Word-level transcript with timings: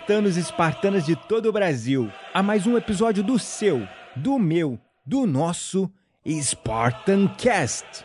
Espartanos 0.00 0.36
e 0.36 0.40
espartanas 0.40 1.04
de 1.04 1.14
todo 1.14 1.46
o 1.46 1.52
Brasil, 1.52 2.10
a 2.32 2.42
mais 2.42 2.66
um 2.66 2.76
episódio 2.76 3.22
do 3.22 3.38
seu, 3.38 3.86
do 4.16 4.38
meu, 4.38 4.78
do 5.04 5.26
nosso 5.26 5.92
Spartan 6.26 7.28
Cast. 7.36 8.04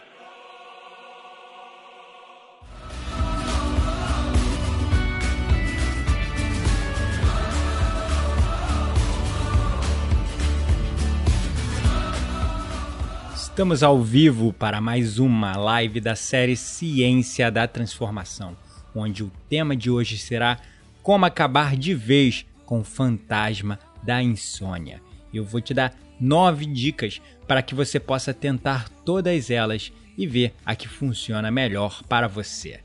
Estamos 13.33 13.81
ao 13.81 14.01
vivo 14.01 14.51
para 14.51 14.81
mais 14.81 15.17
uma 15.17 15.55
live 15.55 16.01
da 16.01 16.15
série 16.15 16.57
Ciência 16.57 17.49
da 17.49 17.65
Transformação, 17.67 18.55
onde 18.93 19.23
o 19.23 19.31
tema 19.47 19.75
de 19.77 19.89
hoje 19.89 20.17
será 20.17 20.59
como 21.05 21.23
acabar 21.23 21.77
de 21.77 21.93
vez 21.93 22.47
com 22.65 22.79
o 22.79 22.83
fantasma 22.83 23.77
da 24.01 24.23
insônia. 24.23 24.99
Eu 25.31 25.45
vou 25.45 25.61
te 25.61 25.71
dar 25.71 25.93
nove 26.19 26.65
dicas 26.65 27.21
para 27.47 27.61
que 27.61 27.75
você 27.75 27.99
possa 27.99 28.33
tentar 28.33 28.89
todas 29.05 29.51
elas 29.51 29.93
e 30.17 30.25
ver 30.25 30.55
a 30.65 30.75
que 30.75 30.87
funciona 30.87 31.51
melhor 31.51 32.01
para 32.09 32.27
você. 32.27 32.79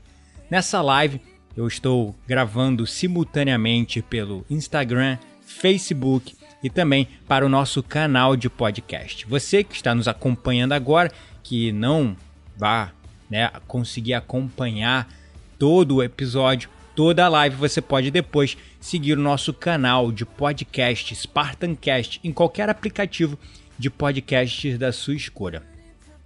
Nessa 0.51 0.83
live 0.83 1.19
eu 1.57 1.67
estou 1.67 2.15
gravando 2.27 2.85
simultaneamente 2.85 4.03
pelo 4.03 4.45
Instagram, 4.51 5.17
Facebook 5.43 6.35
e 6.61 6.69
também 6.69 7.07
para 7.27 7.43
o 7.43 7.49
nosso 7.49 7.81
canal 7.81 8.35
de 8.35 8.51
podcast. 8.51 9.25
Você 9.25 9.63
que 9.63 9.73
está 9.73 9.95
nos 9.95 10.07
acompanhando 10.07 10.73
agora, 10.73 11.11
que 11.41 11.71
não 11.71 12.15
vá 12.55 12.91
né, 13.27 13.49
conseguir 13.67 14.13
acompanhar 14.13 15.09
todo 15.57 15.95
o 15.95 16.03
episódio, 16.03 16.69
toda 16.95 17.25
a 17.25 17.29
live, 17.29 17.55
você 17.55 17.81
pode 17.81 18.11
depois 18.11 18.57
seguir 18.79 19.17
o 19.17 19.21
nosso 19.21 19.53
canal 19.53 20.11
de 20.11 20.25
podcast 20.25 21.15
Spartancast 21.15 22.19
em 22.23 22.31
qualquer 22.31 22.69
aplicativo 22.69 23.37
de 23.77 23.89
podcasts 23.89 24.77
da 24.77 24.91
sua 24.91 25.15
escolha. 25.15 25.63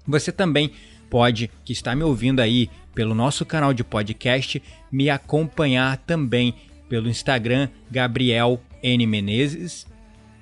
Você 0.08 0.32
também 0.32 0.72
pode, 1.10 1.50
que 1.64 1.74
está 1.74 1.96
me 1.96 2.04
ouvindo 2.04 2.40
aí 2.40 2.70
pelo 2.94 3.16
nosso 3.16 3.46
canal 3.46 3.74
de 3.74 3.84
podcast, 3.84 4.62
me 4.92 5.10
acompanhar 5.10 5.98
também 5.98 6.54
pelo 6.88 7.10
Instagram 7.10 7.70
Gabriel 7.90 8.62
N 8.82 9.06
Menezes 9.08 9.88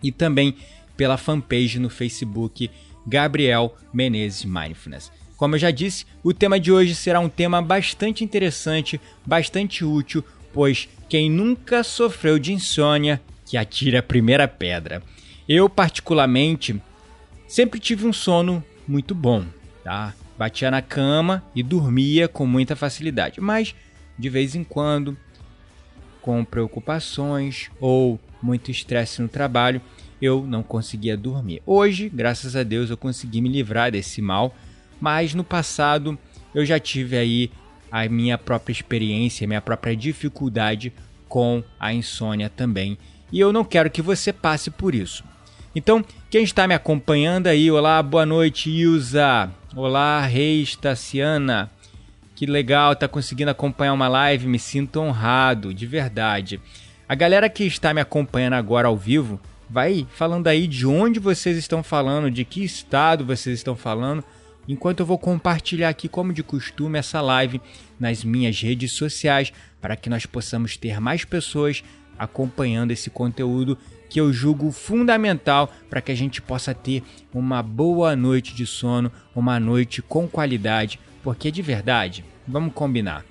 e 0.01 0.11
também 0.11 0.55
pela 0.97 1.17
fanpage 1.17 1.79
no 1.79 1.89
Facebook 1.89 2.69
Gabriel 3.05 3.75
Menezes 3.93 4.45
Mindfulness. 4.45 5.11
Como 5.43 5.55
eu 5.55 5.59
já 5.59 5.71
disse, 5.71 6.05
o 6.23 6.33
tema 6.33 6.57
de 6.57 6.71
hoje 6.71 6.95
será 6.95 7.19
um 7.19 7.27
tema 7.27 7.61
bastante 7.61 8.23
interessante, 8.23 8.97
bastante 9.25 9.83
útil, 9.83 10.23
pois 10.53 10.87
quem 11.09 11.29
nunca 11.29 11.83
sofreu 11.83 12.39
de 12.39 12.53
insônia, 12.53 13.21
que 13.45 13.57
atire 13.57 13.97
a 13.97 14.01
primeira 14.01 14.47
pedra. 14.47 15.03
Eu, 15.45 15.67
particularmente, 15.67 16.81
sempre 17.45 17.77
tive 17.77 18.07
um 18.07 18.13
sono 18.13 18.63
muito 18.87 19.13
bom, 19.13 19.43
tá? 19.83 20.13
Batia 20.37 20.71
na 20.71 20.81
cama 20.81 21.43
e 21.53 21.61
dormia 21.61 22.29
com 22.29 22.45
muita 22.45 22.73
facilidade, 22.73 23.41
mas 23.41 23.75
de 24.17 24.29
vez 24.29 24.55
em 24.55 24.63
quando, 24.63 25.17
com 26.21 26.45
preocupações 26.45 27.69
ou 27.81 28.17
muito 28.41 28.71
estresse 28.71 29.21
no 29.21 29.27
trabalho, 29.27 29.81
eu 30.21 30.47
não 30.47 30.63
conseguia 30.63 31.17
dormir. 31.17 31.61
Hoje, 31.65 32.07
graças 32.07 32.55
a 32.55 32.63
Deus, 32.63 32.89
eu 32.89 32.95
consegui 32.95 33.41
me 33.41 33.49
livrar 33.49 33.91
desse 33.91 34.21
mal, 34.21 34.55
mas 35.03 35.33
no 35.33 35.43
passado 35.43 36.17
eu 36.55 36.65
já 36.65 36.79
tive 36.79 37.17
aí 37.17 37.51
a 37.91 38.07
minha 38.07 38.37
própria 38.37 38.71
experiência, 38.71 39.45
minha 39.45 39.59
própria 39.59 39.93
dificuldade 39.97 40.93
com 41.27 41.61
a 41.77 41.93
insônia 41.93 42.49
também. 42.49 42.97
E 43.29 43.37
eu 43.37 43.51
não 43.51 43.65
quero 43.65 43.91
que 43.91 44.01
você 44.01 44.31
passe 44.31 44.71
por 44.71 44.95
isso. 44.95 45.21
Então, 45.75 46.05
quem 46.29 46.45
está 46.45 46.65
me 46.69 46.73
acompanhando 46.73 47.47
aí, 47.47 47.69
olá, 47.69 48.01
boa 48.01 48.25
noite, 48.25 48.69
Ilza. 48.69 49.51
Olá, 49.75 50.21
Reis 50.21 50.77
Tassiana. 50.77 51.69
Que 52.33 52.45
legal, 52.45 52.95
tá 52.95 53.05
conseguindo 53.05 53.51
acompanhar 53.51 53.91
uma 53.91 54.07
live, 54.07 54.47
me 54.47 54.57
sinto 54.57 55.01
honrado, 55.01 55.73
de 55.73 55.85
verdade. 55.85 56.61
A 57.09 57.13
galera 57.13 57.49
que 57.49 57.65
está 57.65 57.93
me 57.93 57.99
acompanhando 57.99 58.53
agora 58.53 58.87
ao 58.87 58.95
vivo, 58.95 59.37
vai 59.69 60.07
falando 60.13 60.47
aí 60.47 60.65
de 60.65 60.87
onde 60.87 61.19
vocês 61.19 61.57
estão 61.57 61.83
falando, 61.83 62.31
de 62.31 62.45
que 62.45 62.63
estado 62.63 63.25
vocês 63.25 63.59
estão 63.59 63.75
falando, 63.75 64.23
enquanto 64.67 65.01
eu 65.01 65.05
vou 65.05 65.17
compartilhar 65.17 65.89
aqui, 65.89 66.07
como 66.07 66.33
de 66.33 66.43
costume, 66.43 66.99
essa 66.99 67.21
live 67.21 67.61
nas 67.99 68.23
minhas 68.23 68.59
redes 68.61 68.93
sociais, 68.93 69.51
para 69.81 69.95
que 69.95 70.09
nós 70.09 70.25
possamos 70.25 70.77
ter 70.77 70.99
mais 70.99 71.25
pessoas 71.25 71.83
acompanhando 72.17 72.91
esse 72.91 73.09
conteúdo 73.09 73.77
que 74.09 74.19
eu 74.19 74.31
julgo 74.31 74.71
fundamental 74.71 75.73
para 75.89 76.01
que 76.01 76.11
a 76.11 76.15
gente 76.15 76.41
possa 76.41 76.73
ter 76.73 77.03
uma 77.33 77.63
boa 77.63 78.15
noite 78.15 78.53
de 78.53 78.65
sono, 78.65 79.11
uma 79.35 79.59
noite 79.59 80.01
com 80.01 80.27
qualidade, 80.27 80.99
porque 81.23 81.49
de 81.49 81.61
verdade, 81.61 82.23
vamos 82.47 82.73
combinar. 82.73 83.25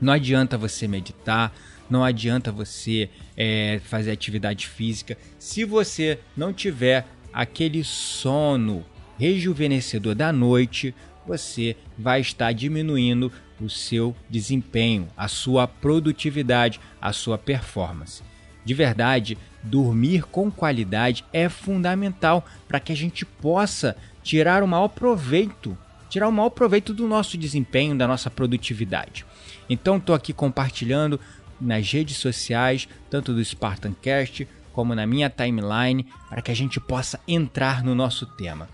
Não 0.00 0.12
adianta 0.12 0.58
você 0.58 0.86
meditar, 0.86 1.52
não 1.88 2.04
adianta 2.04 2.52
você 2.52 3.08
é, 3.36 3.80
fazer 3.84 4.10
atividade 4.10 4.66
física 4.66 5.16
se 5.38 5.64
você 5.64 6.18
não 6.36 6.52
tiver 6.52 7.06
aquele 7.32 7.82
sono 7.82 8.84
rejuvenescedor 9.20 10.14
da 10.14 10.32
noite. 10.32 10.94
Você 11.26 11.76
vai 11.98 12.22
estar 12.22 12.52
diminuindo 12.52 13.30
o 13.60 13.68
seu 13.68 14.16
desempenho, 14.30 15.08
a 15.14 15.28
sua 15.28 15.68
produtividade, 15.68 16.80
a 17.00 17.12
sua 17.12 17.36
performance. 17.36 18.22
De 18.64 18.72
verdade, 18.72 19.36
dormir 19.62 20.22
com 20.22 20.50
qualidade 20.50 21.22
é 21.32 21.50
fundamental 21.50 22.46
para 22.66 22.80
que 22.80 22.92
a 22.92 22.96
gente 22.96 23.26
possa 23.26 23.94
tirar 24.22 24.62
o 24.62 24.68
maior 24.68 24.88
proveito, 24.88 25.76
tirar 26.08 26.26
o 26.26 26.32
maior 26.32 26.50
proveito 26.50 26.94
do 26.94 27.06
nosso 27.06 27.36
desempenho, 27.36 27.96
da 27.96 28.08
nossa 28.08 28.30
produtividade. 28.30 29.26
Então 29.68 29.98
estou 29.98 30.14
aqui 30.14 30.32
compartilhando 30.32 31.20
nas 31.60 31.92
redes 31.92 32.16
sociais, 32.16 32.88
tanto 33.10 33.34
do 33.34 33.44
Spartancast 33.44 34.48
como 34.72 34.94
na 34.94 35.06
minha 35.06 35.28
timeline, 35.28 36.06
para 36.28 36.40
que 36.40 36.50
a 36.50 36.54
gente 36.54 36.80
possa 36.80 37.20
entrar 37.28 37.82
no 37.82 37.94
nosso 37.94 38.24
tema. 38.24 38.68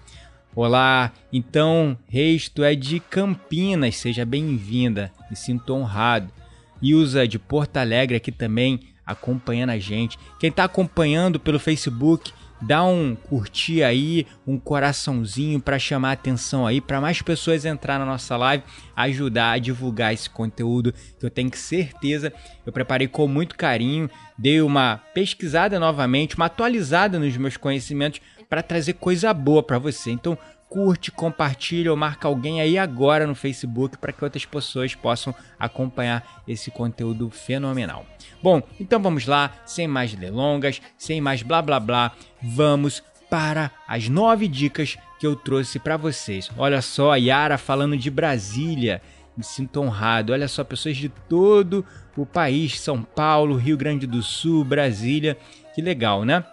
Olá, 0.57 1.13
então, 1.31 1.99
Reis, 2.09 2.49
tu 2.49 2.65
é 2.65 2.75
de 2.75 2.99
Campinas, 2.99 3.97
seja 3.97 4.25
bem-vinda, 4.25 5.13
me 5.29 5.37
sinto 5.37 5.75
honrado. 5.75 6.33
Ilza 6.81 7.29
de 7.29 7.39
Porto 7.39 7.77
Alegre 7.77 8.17
aqui 8.17 8.33
também 8.33 8.81
acompanhando 9.05 9.69
a 9.69 9.79
gente. 9.79 10.19
Quem 10.41 10.49
está 10.49 10.65
acompanhando 10.65 11.39
pelo 11.39 11.59
Facebook, 11.59 12.33
dá 12.59 12.83
um 12.83 13.15
curtir 13.15 13.83
aí, 13.83 14.27
um 14.47 14.59
coraçãozinho 14.59 15.61
para 15.61 15.79
chamar 15.79 16.13
atenção 16.13 16.67
aí, 16.67 16.81
para 16.81 17.03
mais 17.03 17.21
pessoas 17.21 17.67
entrar 17.67 17.99
na 17.99 18.07
nossa 18.07 18.35
live, 18.39 18.65
ajudar 18.97 19.51
a 19.51 19.59
divulgar 19.59 20.15
esse 20.15 20.31
conteúdo 20.31 20.95
que 21.21 21.27
eu 21.27 21.31
tenho 21.31 21.55
certeza 21.55 22.33
eu 22.67 22.73
preparei 22.73 23.07
com 23.07 23.29
muito 23.29 23.57
carinho, 23.57 24.11
dei 24.37 24.61
uma 24.61 25.01
pesquisada 25.15 25.79
novamente, 25.79 26.35
uma 26.35 26.47
atualizada 26.47 27.17
nos 27.17 27.37
meus 27.37 27.57
conhecimentos 27.57 28.21
para 28.49 28.63
trazer 28.63 28.95
coisa 28.95 29.33
boa 29.35 29.63
para 29.63 29.79
você. 29.79 30.11
Então, 30.11 30.39
curte, 30.69 31.11
compartilha 31.11 31.91
ou 31.91 31.97
marca 31.97 32.29
alguém 32.29 32.61
aí 32.61 32.77
agora 32.77 33.27
no 33.27 33.35
Facebook 33.35 33.97
para 33.99 34.13
que 34.13 34.25
outras 34.25 34.45
pessoas 34.45 34.95
possam 34.95 35.35
acompanhar 35.59 36.43
esse 36.47 36.71
conteúdo 36.71 37.31
fenomenal. 37.31 38.05
Bom, 38.43 38.63
então 38.79 39.01
vamos 39.01 39.27
lá, 39.27 39.53
sem 39.65 39.87
mais 39.87 40.15
delongas, 40.15 40.81
sem 40.97 41.21
mais 41.21 41.43
blá 41.43 41.63
blá 41.63 41.81
blá, 41.81 42.13
vamos 42.43 43.03
para 43.31 43.71
as 43.89 44.09
nove 44.09 44.47
dicas 44.49 44.97
que 45.19 45.27
eu 45.27 45.35
trouxe 45.35 45.79
para 45.79 45.97
vocês. 45.97 46.51
Olha 46.57 46.83
só, 46.83 47.13
a 47.13 47.17
Yara 47.17 47.59
falando 47.59 47.97
de 47.97 48.11
Brasília, 48.11 49.01
me 49.37 49.45
sinto 49.45 49.81
honrado. 49.81 50.33
Olha 50.33 50.49
só, 50.49 50.65
pessoas 50.65 50.97
de 50.97 51.09
todo 51.09 51.85
o 52.17 52.25
país, 52.25 52.81
São 52.81 53.03
Paulo, 53.03 53.57
Rio 53.57 53.77
Grande 53.77 54.07
do 54.07 54.23
Sul, 54.23 54.65
Brasília, 54.65 55.37
que 55.75 55.83
legal, 55.83 56.25
né? 56.25 56.45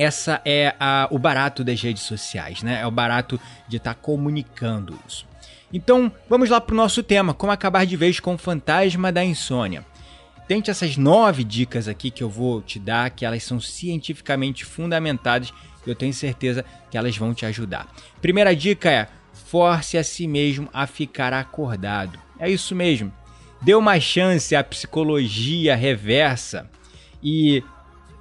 Essa 0.00 0.40
é 0.46 0.74
a, 0.80 1.06
o 1.10 1.18
barato 1.18 1.62
das 1.62 1.82
redes 1.82 2.04
sociais, 2.04 2.62
né? 2.62 2.80
É 2.80 2.86
o 2.86 2.90
barato 2.90 3.38
de 3.68 3.76
estar 3.76 3.92
tá 3.92 4.00
comunicando 4.00 4.98
isso. 5.06 5.26
Então, 5.70 6.10
vamos 6.26 6.48
lá 6.48 6.58
para 6.58 6.72
o 6.72 6.76
nosso 6.76 7.02
tema: 7.02 7.34
como 7.34 7.52
acabar 7.52 7.84
de 7.84 7.96
vez 7.96 8.18
com 8.18 8.34
o 8.34 8.38
fantasma 8.38 9.12
da 9.12 9.22
insônia. 9.22 9.84
Tente 10.48 10.70
essas 10.70 10.96
nove 10.96 11.44
dicas 11.44 11.86
aqui 11.86 12.10
que 12.10 12.22
eu 12.22 12.30
vou 12.30 12.62
te 12.62 12.78
dar, 12.78 13.10
que 13.10 13.26
elas 13.26 13.44
são 13.44 13.60
cientificamente 13.60 14.64
fundamentadas 14.64 15.52
e 15.86 15.90
eu 15.90 15.94
tenho 15.94 16.14
certeza 16.14 16.64
que 16.90 16.96
elas 16.96 17.16
vão 17.16 17.34
te 17.34 17.44
ajudar. 17.44 17.86
Primeira 18.22 18.56
dica 18.56 18.90
é: 18.90 19.06
force 19.32 19.98
a 19.98 20.02
si 20.02 20.26
mesmo 20.26 20.68
a 20.72 20.86
ficar 20.86 21.34
acordado. 21.34 22.18
É 22.38 22.48
isso 22.48 22.74
mesmo. 22.74 23.12
Dê 23.60 23.74
uma 23.74 24.00
chance 24.00 24.56
à 24.56 24.64
psicologia 24.64 25.76
reversa 25.76 26.70
e 27.22 27.62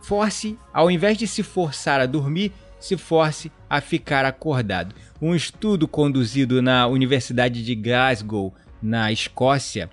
force, 0.02 0.58
ao 0.74 0.90
invés 0.90 1.18
de 1.18 1.28
se 1.28 1.44
forçar 1.44 2.00
a 2.00 2.06
dormir, 2.06 2.52
se 2.80 2.96
force 2.98 3.52
a 3.70 3.82
ficar 3.82 4.26
acordado. 4.26 4.96
Um 5.22 5.36
estudo 5.36 5.88
conduzido 5.88 6.62
na 6.62 6.88
Universidade 6.88 7.64
de 7.64 7.76
Glasgow, 7.76 8.54
na 8.82 9.12
Escócia, 9.12 9.90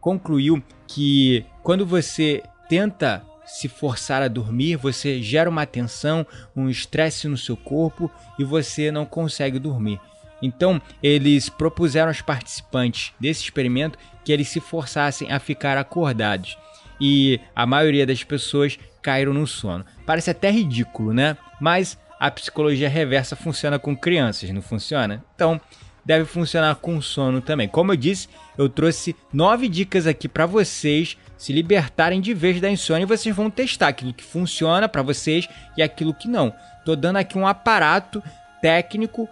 concluiu 0.00 0.62
que 0.86 1.44
quando 1.62 1.86
você 1.86 2.42
tenta 2.68 3.24
se 3.46 3.66
forçar 3.66 4.22
a 4.22 4.28
dormir, 4.28 4.76
você 4.76 5.22
gera 5.22 5.48
uma 5.48 5.64
tensão, 5.64 6.26
um 6.54 6.68
estresse 6.68 7.26
no 7.26 7.36
seu 7.36 7.56
corpo 7.56 8.10
e 8.38 8.44
você 8.44 8.90
não 8.90 9.06
consegue 9.06 9.58
dormir. 9.58 9.98
Então, 10.40 10.80
eles 11.02 11.48
propuseram 11.48 12.08
aos 12.08 12.20
participantes 12.20 13.12
desse 13.18 13.42
experimento 13.42 13.98
que 14.24 14.32
eles 14.32 14.48
se 14.48 14.60
forçassem 14.60 15.32
a 15.32 15.40
ficar 15.40 15.76
acordados. 15.78 16.56
E 17.00 17.40
a 17.56 17.66
maioria 17.66 18.06
das 18.06 18.22
pessoas 18.22 18.78
caíram 19.08 19.32
no 19.32 19.46
sono. 19.46 19.86
Parece 20.04 20.30
até 20.30 20.50
ridículo, 20.50 21.14
né? 21.14 21.34
Mas 21.58 21.96
a 22.20 22.30
psicologia 22.30 22.90
reversa 22.90 23.34
funciona 23.34 23.78
com 23.78 23.96
crianças, 23.96 24.50
não 24.50 24.60
funciona? 24.60 25.24
Então, 25.34 25.58
deve 26.04 26.26
funcionar 26.26 26.74
com 26.74 27.00
sono 27.00 27.40
também. 27.40 27.66
Como 27.66 27.90
eu 27.90 27.96
disse, 27.96 28.28
eu 28.58 28.68
trouxe 28.68 29.16
nove 29.32 29.66
dicas 29.66 30.06
aqui 30.06 30.28
para 30.28 30.44
vocês 30.44 31.16
se 31.38 31.54
libertarem 31.54 32.20
de 32.20 32.34
vez 32.34 32.60
da 32.60 32.68
insônia 32.68 33.04
e 33.04 33.06
vocês 33.06 33.34
vão 33.34 33.48
testar 33.48 33.88
aquilo 33.88 34.12
que 34.12 34.22
funciona 34.22 34.86
para 34.86 35.00
vocês 35.00 35.48
e 35.74 35.82
aquilo 35.82 36.12
que 36.12 36.28
não. 36.28 36.52
Tô 36.84 36.94
dando 36.94 37.16
aqui 37.16 37.38
um 37.38 37.46
aparato 37.46 38.22
técnico 38.60 39.26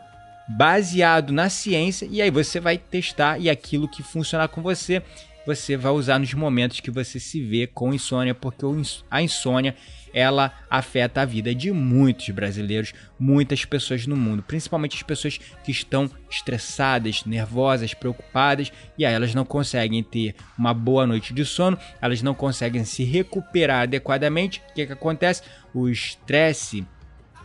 baseado 0.48 1.34
na 1.34 1.50
ciência 1.50 2.08
e 2.10 2.22
aí 2.22 2.30
você 2.30 2.58
vai 2.60 2.78
testar 2.78 3.38
e 3.38 3.50
aquilo 3.50 3.88
que 3.88 4.02
funcionar 4.02 4.48
com 4.48 4.62
você 4.62 5.02
você 5.46 5.76
vai 5.76 5.92
usar 5.92 6.18
nos 6.18 6.34
momentos 6.34 6.80
que 6.80 6.90
você 6.90 7.20
se 7.20 7.40
vê 7.40 7.66
com 7.66 7.94
insônia, 7.94 8.34
porque 8.34 8.66
a 9.10 9.22
insônia 9.22 9.76
ela 10.12 10.52
afeta 10.70 11.20
a 11.20 11.24
vida 11.24 11.54
de 11.54 11.70
muitos 11.70 12.30
brasileiros, 12.30 12.94
muitas 13.18 13.64
pessoas 13.64 14.06
no 14.06 14.16
mundo, 14.16 14.42
principalmente 14.42 14.96
as 14.96 15.02
pessoas 15.02 15.38
que 15.62 15.70
estão 15.70 16.10
estressadas, 16.30 17.24
nervosas, 17.24 17.92
preocupadas 17.92 18.72
e 18.96 19.04
aí 19.04 19.14
elas 19.14 19.34
não 19.34 19.44
conseguem 19.44 20.02
ter 20.02 20.34
uma 20.58 20.72
boa 20.72 21.06
noite 21.06 21.34
de 21.34 21.44
sono, 21.44 21.78
elas 22.00 22.22
não 22.22 22.34
conseguem 22.34 22.84
se 22.84 23.04
recuperar 23.04 23.82
adequadamente. 23.82 24.62
O 24.70 24.74
que, 24.74 24.86
que 24.86 24.92
acontece? 24.92 25.42
O 25.74 25.88
estresse 25.88 26.84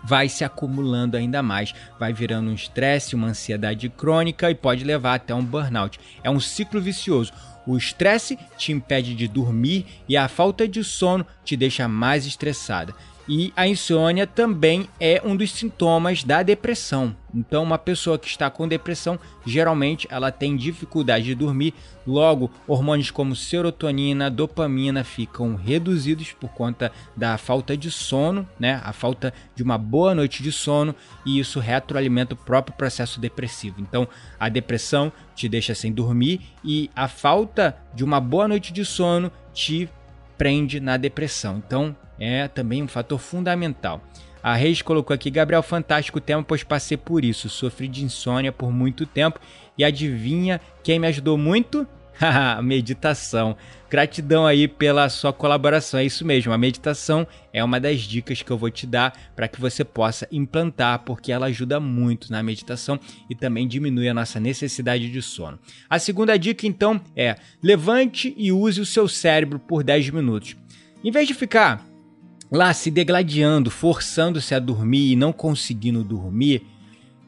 vai 0.04 0.28
se 0.30 0.44
acumulando 0.44 1.18
ainda 1.18 1.44
mais, 1.44 1.74
vai 2.00 2.14
virando 2.14 2.50
um 2.50 2.54
estresse, 2.54 3.16
uma 3.16 3.28
ansiedade 3.28 3.90
crônica 3.90 4.50
e 4.50 4.56
pode 4.56 4.84
levar 4.84 5.16
até 5.16 5.34
um 5.34 5.44
burnout. 5.44 6.00
É 6.24 6.30
um 6.30 6.40
ciclo 6.40 6.82
vicioso. 6.82 7.32
O 7.66 7.78
estresse 7.78 8.38
te 8.58 8.72
impede 8.72 9.14
de 9.16 9.28
dormir 9.28 9.86
e 10.08 10.18
a 10.18 10.28
falta 10.28 10.68
de 10.68 10.84
sono 10.84 11.26
te 11.44 11.56
deixa 11.56 11.88
mais 11.88 12.26
estressada. 12.26 12.94
E 13.28 13.54
a 13.56 13.68
insônia 13.68 14.26
também 14.26 14.90
é 15.00 15.22
um 15.24 15.36
dos 15.36 15.52
sintomas 15.52 16.24
da 16.24 16.44
depressão. 16.44 17.16
Então, 17.34 17.64
uma 17.64 17.78
pessoa 17.78 18.20
que 18.20 18.28
está 18.28 18.50
com 18.50 18.68
depressão, 18.68 19.18
geralmente 19.46 20.08
ela 20.10 20.32
tem 20.32 20.58
dificuldade 20.58 21.26
de 21.26 21.36
dormir, 21.36 21.74
logo 22.06 22.52
hormônios 22.68 23.10
como 23.10 23.36
serotonina, 23.36 24.30
dopamina 24.30 25.04
ficam 25.04 25.56
reduzidos 25.56 26.34
por 26.34 26.50
conta 26.50 26.92
da 27.16 27.38
falta 27.38 27.78
de 27.78 27.90
sono, 27.90 28.48
né? 28.60 28.82
A 28.84 28.92
falta 28.92 29.34
de 29.56 29.64
uma 29.64 29.78
boa 29.78 30.14
noite 30.14 30.44
de 30.44 30.52
sono 30.52 30.94
e 31.26 31.40
isso 31.40 31.60
retroalimenta 31.60 32.34
o 32.34 32.38
próprio 32.38 32.76
processo 32.76 33.20
depressivo. 33.20 33.80
Então, 33.80 34.08
a 34.40 34.50
depressão 34.50 35.12
te 35.36 35.48
deixa 35.48 35.74
sem 35.74 35.94
dormir 35.94 36.42
e 36.66 36.90
a 36.96 37.08
falta 37.08 37.78
de 37.94 38.04
uma 38.04 38.20
boa 38.20 38.48
noite 38.48 38.74
de 38.74 38.84
sono 38.84 39.32
te 39.54 39.88
prende 40.38 40.80
na 40.80 40.98
depressão. 40.98 41.62
Então, 41.66 41.96
é 42.22 42.48
também 42.48 42.84
um 42.84 42.88
fator 42.88 43.18
fundamental. 43.18 44.00
A 44.44 44.56
Reis 44.56 44.82
colocou 44.82 45.14
aqui, 45.14 45.30
Gabriel, 45.30 45.64
fantástico 45.64 46.22
tema, 46.22 46.44
pois 46.44 46.64
passei 46.64 46.98
por 46.98 47.26
isso. 47.26 47.50
Sofri 47.50 47.88
de 47.88 48.04
insônia 48.04 48.52
por 48.52 48.72
muito 48.72 49.06
tempo. 49.06 49.40
E 49.78 49.84
adivinha 49.84 50.62
quem 50.84 51.00
me 51.00 51.08
ajudou 51.08 51.38
muito? 51.38 51.88
meditação. 52.64 53.56
Gratidão 53.90 54.46
aí 54.46 54.68
pela 54.68 55.10
sua 55.10 55.34
colaboração. 55.34 56.00
É 56.00 56.06
isso 56.06 56.26
mesmo, 56.26 56.54
a 56.54 56.58
meditação 56.58 57.28
é 57.52 57.64
uma 57.64 57.80
das 57.80 58.02
dicas 58.02 58.42
que 58.42 58.52
eu 58.52 58.58
vou 58.58 58.70
te 58.70 58.86
dar 58.88 59.14
para 59.36 59.48
que 59.48 59.60
você 59.60 59.84
possa 59.84 60.28
implantar, 60.32 61.00
porque 61.00 61.32
ela 61.32 61.48
ajuda 61.48 61.80
muito 61.80 62.32
na 62.32 62.42
meditação 62.42 63.00
e 63.30 63.36
também 63.36 63.68
diminui 63.68 64.08
a 64.08 64.14
nossa 64.14 64.40
necessidade 64.40 65.12
de 65.12 65.22
sono. 65.22 65.60
A 65.90 66.00
segunda 66.00 66.38
dica, 66.38 66.66
então, 66.66 67.02
é 67.16 67.36
levante 67.62 68.34
e 68.38 68.52
use 68.52 68.80
o 68.80 68.86
seu 68.86 69.08
cérebro 69.08 69.60
por 69.60 69.84
10 69.84 70.12
minutos. 70.12 70.56
Em 71.04 71.12
vez 71.12 71.28
de 71.28 71.34
ficar 71.34 71.91
lá 72.52 72.74
se 72.74 72.92
degladiando, 72.92 73.72
forçando-se 73.72 74.54
a 74.54 74.60
dormir 74.60 75.14
e 75.14 75.16
não 75.16 75.32
conseguindo 75.32 76.04
dormir, 76.04 76.64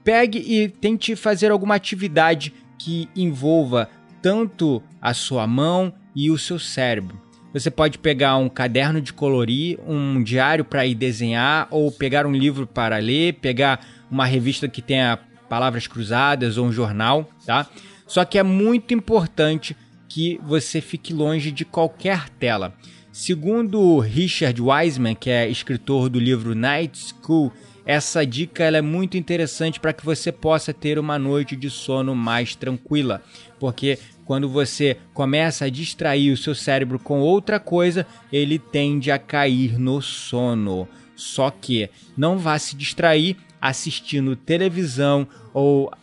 pegue 0.03 0.39
e 0.39 0.67
tente 0.67 1.15
fazer 1.15 1.49
alguma 1.49 1.75
atividade 1.75 2.53
que 2.77 3.07
envolva 3.15 3.89
tanto 4.21 4.83
a 5.01 5.13
sua 5.13 5.47
mão 5.47 5.93
e 6.13 6.29
o 6.29 6.37
seu 6.37 6.59
cérebro. 6.59 7.21
Você 7.53 7.69
pode 7.69 7.99
pegar 7.99 8.35
um 8.37 8.49
caderno 8.49 8.99
de 8.99 9.13
colorir, 9.13 9.79
um 9.87 10.23
diário 10.23 10.65
para 10.65 10.85
ir 10.85 10.95
desenhar, 10.95 11.67
ou 11.69 11.91
pegar 11.91 12.25
um 12.25 12.31
livro 12.31 12.65
para 12.65 12.97
ler, 12.97 13.33
pegar 13.35 13.85
uma 14.09 14.25
revista 14.25 14.67
que 14.67 14.81
tenha 14.81 15.19
palavras 15.47 15.85
cruzadas 15.85 16.57
ou 16.57 16.65
um 16.65 16.71
jornal, 16.71 17.29
tá? 17.45 17.67
Só 18.07 18.25
que 18.25 18.39
é 18.39 18.43
muito 18.43 18.93
importante 18.93 19.77
que 20.09 20.39
você 20.43 20.81
fique 20.81 21.13
longe 21.13 21.51
de 21.51 21.63
qualquer 21.63 22.27
tela. 22.29 22.73
Segundo 23.13 23.99
Richard 23.99 24.59
Wiseman, 24.59 25.13
que 25.13 25.29
é 25.29 25.47
escritor 25.47 26.09
do 26.09 26.19
livro 26.19 26.55
Night 26.55 27.13
School, 27.13 27.53
essa 27.85 28.25
dica 28.25 28.63
é 28.63 28.81
muito 28.81 29.15
interessante 29.15 29.79
para 29.79 29.93
que 29.93 30.03
você 30.03 30.31
possa 30.31 30.73
ter 30.73 30.97
uma 30.97 31.19
noite 31.19 31.55
de 31.55 31.69
sono 31.69 32.15
mais 32.15 32.55
tranquila, 32.55 33.21
porque 33.59 33.99
quando 34.25 34.49
você 34.49 34.97
começa 35.13 35.65
a 35.65 35.69
distrair 35.69 36.31
o 36.31 36.37
seu 36.37 36.55
cérebro 36.55 36.97
com 36.97 37.19
outra 37.19 37.59
coisa, 37.59 38.03
ele 38.31 38.57
tende 38.57 39.11
a 39.11 39.19
cair 39.19 39.77
no 39.77 40.01
sono. 40.01 40.87
Só 41.15 41.51
que 41.51 41.91
não 42.17 42.39
vá 42.39 42.57
se 42.57 42.75
distrair 42.75 43.37
assistindo 43.61 44.35
televisão 44.35 45.27
ou 45.53 45.93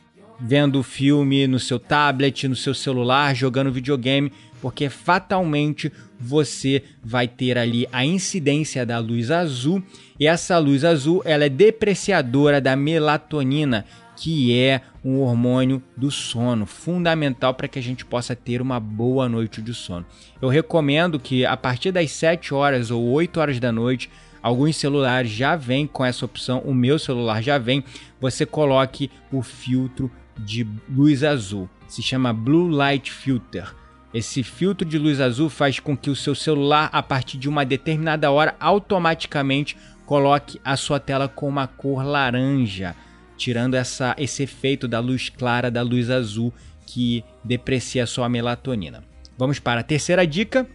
vendo 0.40 0.82
filme 0.82 1.46
no 1.46 1.58
seu 1.58 1.78
tablet, 1.78 2.48
no 2.48 2.56
seu 2.56 2.72
celular, 2.72 3.34
jogando 3.34 3.72
videogame, 3.72 4.32
porque 4.60 4.88
fatalmente 4.88 5.92
você 6.18 6.82
vai 7.02 7.26
ter 7.26 7.56
ali 7.56 7.88
a 7.92 8.04
incidência 8.04 8.84
da 8.84 8.98
luz 8.98 9.30
azul 9.30 9.82
e 10.18 10.26
essa 10.26 10.58
luz 10.58 10.84
azul 10.84 11.22
ela 11.24 11.44
é 11.44 11.48
depreciadora 11.48 12.60
da 12.60 12.76
melatonina, 12.76 13.86
que 14.16 14.54
é 14.54 14.82
um 15.02 15.20
hormônio 15.20 15.82
do 15.96 16.10
sono, 16.10 16.66
fundamental 16.66 17.54
para 17.54 17.66
que 17.66 17.78
a 17.78 17.82
gente 17.82 18.04
possa 18.04 18.36
ter 18.36 18.60
uma 18.60 18.78
boa 18.78 19.28
noite 19.28 19.62
de 19.62 19.72
sono. 19.72 20.04
Eu 20.42 20.48
recomendo 20.48 21.18
que 21.18 21.46
a 21.46 21.56
partir 21.56 21.90
das 21.90 22.10
7 22.10 22.52
horas 22.52 22.90
ou 22.90 23.02
8 23.02 23.40
horas 23.40 23.58
da 23.58 23.72
noite, 23.72 24.10
alguns 24.42 24.76
celulares 24.76 25.30
já 25.30 25.56
vêm 25.56 25.86
com 25.86 26.04
essa 26.04 26.24
opção, 26.26 26.58
o 26.66 26.74
meu 26.74 26.98
celular 26.98 27.42
já 27.42 27.56
vem, 27.56 27.82
você 28.20 28.44
coloque 28.44 29.10
o 29.32 29.42
filtro 29.42 30.10
de 30.38 30.66
luz 30.88 31.24
azul. 31.24 31.68
Se 31.88 32.02
chama 32.02 32.32
Blue 32.32 32.68
Light 32.68 33.10
Filter. 33.10 33.79
Esse 34.12 34.42
filtro 34.42 34.86
de 34.86 34.98
luz 34.98 35.20
azul 35.20 35.48
faz 35.48 35.78
com 35.78 35.96
que 35.96 36.10
o 36.10 36.16
seu 36.16 36.34
celular, 36.34 36.90
a 36.92 37.02
partir 37.02 37.38
de 37.38 37.48
uma 37.48 37.64
determinada 37.64 38.30
hora, 38.30 38.56
automaticamente 38.58 39.76
coloque 40.04 40.60
a 40.64 40.76
sua 40.76 40.98
tela 40.98 41.28
com 41.28 41.48
uma 41.48 41.68
cor 41.68 42.04
laranja, 42.04 42.96
tirando 43.36 43.74
essa, 43.74 44.14
esse 44.18 44.42
efeito 44.42 44.88
da 44.88 44.98
luz 44.98 45.28
clara 45.28 45.70
da 45.70 45.82
luz 45.82 46.10
azul 46.10 46.52
que 46.84 47.24
deprecia 47.44 48.04
sua 48.06 48.28
melatonina. 48.28 49.04
Vamos 49.38 49.60
para 49.60 49.80
a 49.80 49.84
terceira 49.84 50.26
dica, 50.26 50.66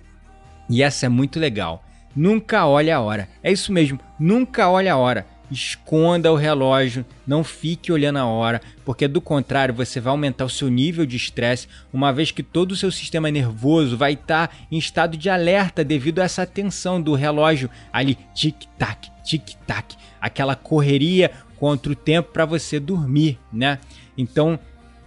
e 0.69 0.81
essa 0.81 1.05
é 1.05 1.09
muito 1.09 1.37
legal. 1.37 1.83
Nunca 2.15 2.65
olhe 2.65 2.89
a 2.89 3.01
hora. 3.01 3.27
É 3.43 3.51
isso 3.51 3.73
mesmo, 3.73 3.99
nunca 4.17 4.69
olhe 4.69 4.87
a 4.87 4.95
hora. 4.95 5.27
Esconda 5.55 6.31
o 6.31 6.35
relógio, 6.35 7.05
não 7.25 7.43
fique 7.43 7.91
olhando 7.91 8.19
a 8.19 8.25
hora, 8.25 8.61
porque 8.83 9.07
do 9.07 9.19
contrário 9.21 9.73
você 9.73 9.99
vai 9.99 10.11
aumentar 10.11 10.45
o 10.45 10.49
seu 10.49 10.69
nível 10.69 11.05
de 11.05 11.15
estresse, 11.15 11.67
uma 11.91 12.11
vez 12.13 12.31
que 12.31 12.43
todo 12.43 12.73
o 12.73 12.75
seu 12.75 12.91
sistema 12.91 13.31
nervoso 13.31 13.97
vai 13.97 14.13
estar 14.13 14.47
tá 14.47 14.55
em 14.71 14.77
estado 14.77 15.17
de 15.17 15.29
alerta 15.29 15.83
devido 15.83 16.19
a 16.19 16.25
essa 16.25 16.45
tensão 16.45 17.01
do 17.01 17.13
relógio 17.13 17.69
ali 17.91 18.17
tic-tac, 18.33 19.09
tic-tac, 19.23 19.95
aquela 20.21 20.55
correria 20.55 21.31
contra 21.57 21.91
o 21.91 21.95
tempo 21.95 22.31
para 22.31 22.45
você 22.45 22.79
dormir, 22.79 23.39
né? 23.51 23.79
Então, 24.17 24.59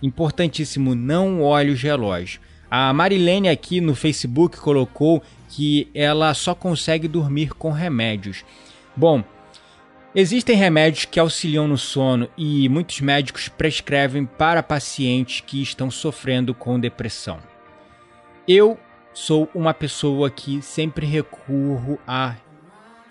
importantíssimo, 0.02 0.95
não 0.95 1.43
olhe 1.43 1.71
os 1.71 1.83
relógios. 1.83 2.40
A 2.71 2.93
Marilene 2.93 3.49
aqui 3.49 3.81
no 3.81 3.95
Facebook 3.95 4.59
colocou 4.59 5.23
que 5.49 5.88
ela 5.95 6.35
só 6.35 6.55
consegue 6.55 7.09
dormir 7.09 7.55
com 7.55 7.71
remédios. 7.71 8.45
Bom, 8.95 9.25
existem 10.15 10.57
remédios 10.57 11.05
que 11.05 11.21
auxiliam 11.21 11.69
no 11.69 11.79
sono 11.79 12.29
e 12.37 12.69
muitos 12.69 13.00
médicos 13.00 13.49
prescrevem 13.49 14.25
para 14.25 14.62
pacientes 14.62 15.41
que 15.41 15.62
estão 15.62 15.91
sofrendo 15.91 16.55
com 16.55 16.81
depressão. 16.81 17.38
Eu 18.47 18.79
sou 19.12 19.49
uma 19.55 19.75
pessoa 19.75 20.31
que 20.31 20.62
sempre 20.62 21.05
recorro 21.05 21.99
a 22.07 22.37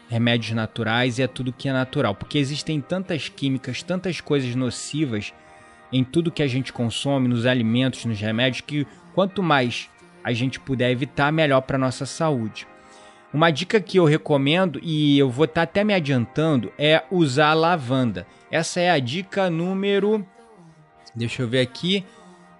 remédios 0.09 0.55
naturais 0.55 1.19
e 1.19 1.23
a 1.23 1.27
tudo 1.27 1.53
que 1.53 1.67
é 1.67 1.73
natural, 1.73 2.15
porque 2.15 2.37
existem 2.37 2.79
tantas 2.79 3.29
químicas, 3.29 3.83
tantas 3.83 4.21
coisas 4.21 4.55
nocivas 4.55 5.33
em 5.91 6.03
tudo 6.03 6.31
que 6.31 6.43
a 6.43 6.47
gente 6.47 6.73
consome, 6.73 7.27
nos 7.27 7.45
alimentos, 7.45 8.05
nos 8.05 8.19
remédios, 8.19 8.61
que 8.61 8.87
quanto 9.13 9.43
mais 9.43 9.89
a 10.23 10.33
gente 10.33 10.59
puder 10.59 10.91
evitar, 10.91 11.31
melhor 11.31 11.61
para 11.61 11.77
nossa 11.77 12.05
saúde. 12.05 12.67
Uma 13.37 13.51
dica 13.51 13.79
que 13.79 13.99
eu 13.99 14.05
recomendo 14.05 14.79
e 14.81 15.19
eu 15.19 15.29
vou 15.29 15.45
estar 15.45 15.61
tá 15.61 15.61
até 15.61 15.83
me 15.83 15.93
adiantando 15.93 16.73
é 16.75 17.03
usar 17.11 17.53
lavanda. 17.53 18.25
Essa 18.49 18.79
é 18.79 18.89
a 18.89 18.97
dica 18.97 19.47
número 19.47 20.25
Deixa 21.13 21.43
eu 21.43 21.47
ver 21.47 21.59
aqui. 21.59 22.03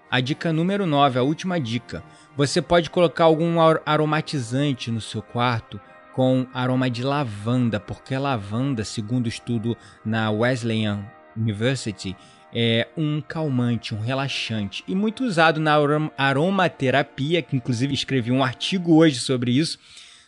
A 0.08 0.20
dica 0.20 0.52
número 0.52 0.86
9, 0.86 1.18
a 1.18 1.22
última 1.24 1.58
dica. 1.58 2.04
Você 2.36 2.62
pode 2.62 2.90
colocar 2.90 3.24
algum 3.24 3.56
aromatizante 3.84 4.92
no 4.92 5.00
seu 5.00 5.20
quarto 5.20 5.80
com 6.14 6.46
aroma 6.54 6.88
de 6.88 7.02
lavanda, 7.02 7.80
porque 7.80 8.16
lavanda, 8.16 8.84
segundo 8.84 9.28
estudo 9.28 9.76
na 10.04 10.30
Wesleyan 10.30 11.04
University, 11.36 12.16
é 12.54 12.86
um 12.96 13.20
calmante, 13.20 13.96
um 13.96 14.00
relaxante 14.00 14.84
e 14.86 14.94
muito 14.94 15.24
usado 15.24 15.58
na 15.58 15.74
aromaterapia, 16.16 17.42
que 17.42 17.56
inclusive 17.56 17.92
escrevi 17.92 18.30
um 18.30 18.44
artigo 18.44 18.94
hoje 18.94 19.18
sobre 19.18 19.50
isso, 19.50 19.76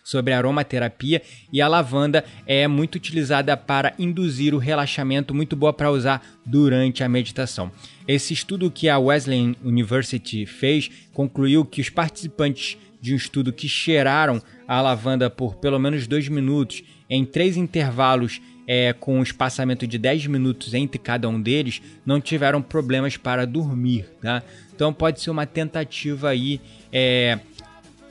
sobre 0.03 0.33
aromaterapia, 0.33 1.23
e 1.53 1.61
a 1.61 1.69
lavanda 1.69 2.25
é 2.47 2.67
muito 2.67 2.97
utilizada 2.97 3.57
para 3.57 3.95
induzir 3.99 4.55
o 4.55 4.59
relaxamento, 4.59 5.35
muito 5.35 5.55
boa 5.57 5.73
para 5.73 5.91
usar 5.91 6.23
durante 6.45 7.05
a 7.05 7.09
meditação. 7.09 7.71
Esse 8.07 8.33
estudo 8.33 8.71
que 8.71 8.89
a 8.89 8.99
Wesleyan 8.99 9.55
University 9.63 10.47
fez 10.47 10.91
concluiu 11.13 11.65
que 11.65 11.81
os 11.81 11.89
participantes 11.89 12.77
de 13.01 13.15
um 13.15 13.17
estudo 13.17 13.53
que 13.53 13.69
cheiraram 13.69 14.43
a 14.69 14.81
lavanda 14.81 15.31
por 15.31 15.55
pelo 15.57 15.79
menos 15.79 16.07
dois 16.07 16.29
minutos 16.29 16.83
em 17.09 17.25
três 17.25 17.57
intervalos 17.57 18.41
é, 18.73 18.93
com 18.93 19.19
um 19.19 19.23
espaçamento 19.23 19.85
de 19.85 19.99
10 19.99 20.29
minutos 20.29 20.75
entre 20.75 20.97
cada 20.97 21.29
um 21.29 21.43
deles, 21.43 21.83
não 22.07 22.21
tiveram 22.21 22.63
problemas 22.63 23.17
para 23.17 23.45
dormir, 23.45 24.07
tá? 24.23 24.45
Então 24.73 24.93
pode 24.93 25.21
ser 25.21 25.31
uma 25.31 25.45
tentativa 25.45 26.29
aí 26.29 26.61
é, 26.93 27.41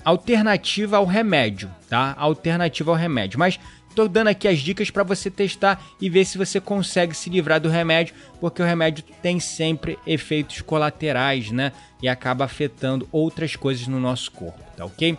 alternativa 0.04 0.98
ao 0.98 1.06
remédio, 1.06 1.70
tá? 1.90 2.16
Alternativa 2.18 2.92
ao 2.92 2.98
remédio, 2.98 3.40
mas 3.40 3.60
tô 3.96 4.08
dando 4.08 4.28
aqui 4.28 4.48
as 4.48 4.60
dicas 4.60 4.90
para 4.90 5.04
você 5.04 5.30
testar 5.30 5.84
e 6.00 6.10
ver 6.10 6.26
se 6.26 6.38
você 6.38 6.60
consegue 6.60 7.16
se 7.16 7.30
livrar 7.30 7.60
do 7.60 7.70
remédio, 7.70 8.16
porque 8.40 8.62
o 8.62 8.66
remédio 8.66 9.04
tem 9.22 9.40
sempre 9.40 9.98
efeitos 10.06 10.62
colaterais, 10.62 11.52
né? 11.52 11.72
E 12.02 12.08
acaba 12.08 12.46
afetando 12.46 13.08
outras 13.12 13.56
coisas 13.56 13.88
no 13.88 14.00
nosso 14.00 14.32
corpo, 14.32 14.64
tá 14.76 14.86
ok? 14.86 15.18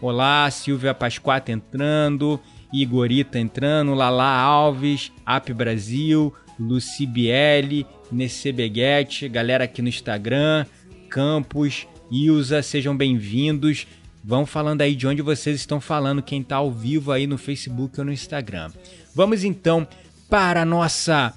Olá, 0.00 0.50
Silvia 0.50 0.94
Pasquata 0.94 1.52
entrando. 1.52 2.40
Igorita 2.72 3.38
entrando, 3.38 3.94
Lala 3.94 4.24
Alves, 4.24 5.10
Ap 5.26 5.52
Brasil, 5.52 6.32
Luci 6.58 7.04
Bielli, 7.04 7.84
Nesse 8.12 8.52
Beguete, 8.52 9.28
galera 9.28 9.64
aqui 9.64 9.82
no 9.82 9.88
Instagram, 9.88 10.64
Campos, 11.08 11.86
Ilza, 12.10 12.62
sejam 12.62 12.96
bem-vindos. 12.96 13.86
Vão 14.22 14.44
falando 14.44 14.82
aí 14.82 14.94
de 14.94 15.06
onde 15.06 15.22
vocês 15.22 15.56
estão 15.56 15.80
falando, 15.80 16.22
quem 16.22 16.42
está 16.42 16.56
ao 16.56 16.70
vivo 16.70 17.10
aí 17.10 17.26
no 17.26 17.38
Facebook 17.38 17.98
ou 17.98 18.04
no 18.04 18.12
Instagram. 18.12 18.70
Vamos 19.14 19.44
então 19.44 19.86
para 20.28 20.62
a 20.62 20.66
nossa 20.66 21.32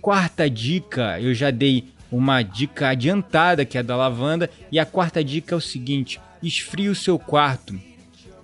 quarta 0.00 0.48
dica. 0.48 1.20
Eu 1.20 1.34
já 1.34 1.50
dei 1.50 1.84
uma 2.10 2.42
dica 2.42 2.88
adiantada 2.88 3.64
que 3.64 3.76
é 3.76 3.82
da 3.82 3.96
lavanda 3.96 4.50
e 4.72 4.78
a 4.78 4.86
quarta 4.86 5.22
dica 5.22 5.54
é 5.54 5.58
o 5.58 5.60
seguinte: 5.60 6.20
esfrie 6.42 6.88
o 6.88 6.94
seu 6.94 7.18
quarto 7.18 7.78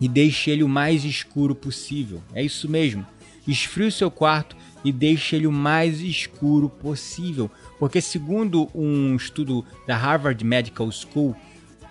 e 0.01 0.09
deixe 0.09 0.51
ele 0.51 0.63
o 0.63 0.69
mais 0.69 1.05
escuro 1.05 1.55
possível. 1.55 2.23
É 2.35 2.43
isso 2.43 2.69
mesmo. 2.69 3.07
Esfrie 3.47 3.89
o 3.89 3.93
seu 3.93 4.11
quarto 4.11 4.57
e 4.85 4.93
deixe 4.93 5.37
ele 5.37 5.47
o 5.47 5.53
mais 5.53 6.01
escuro 6.01 6.69
possível, 6.69 7.51
porque 7.79 8.01
segundo 8.01 8.71
um 8.75 9.15
estudo 9.15 9.65
da 9.87 9.97
Harvard 9.97 10.43
Medical 10.45 10.91
School, 10.91 11.37